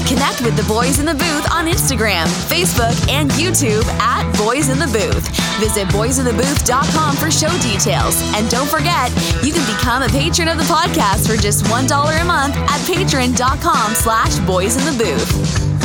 [0.06, 4.78] Connect with the Boys in the Booth on Instagram, Facebook, and YouTube at Boys in
[4.78, 5.26] the Booth.
[5.58, 8.14] Visit boysinthebooth.com for show details.
[8.36, 9.10] And don't forget,
[9.42, 13.94] you can become a patron of the podcast for just $1 a month at patreon.com
[13.94, 15.75] slash boys in the booth.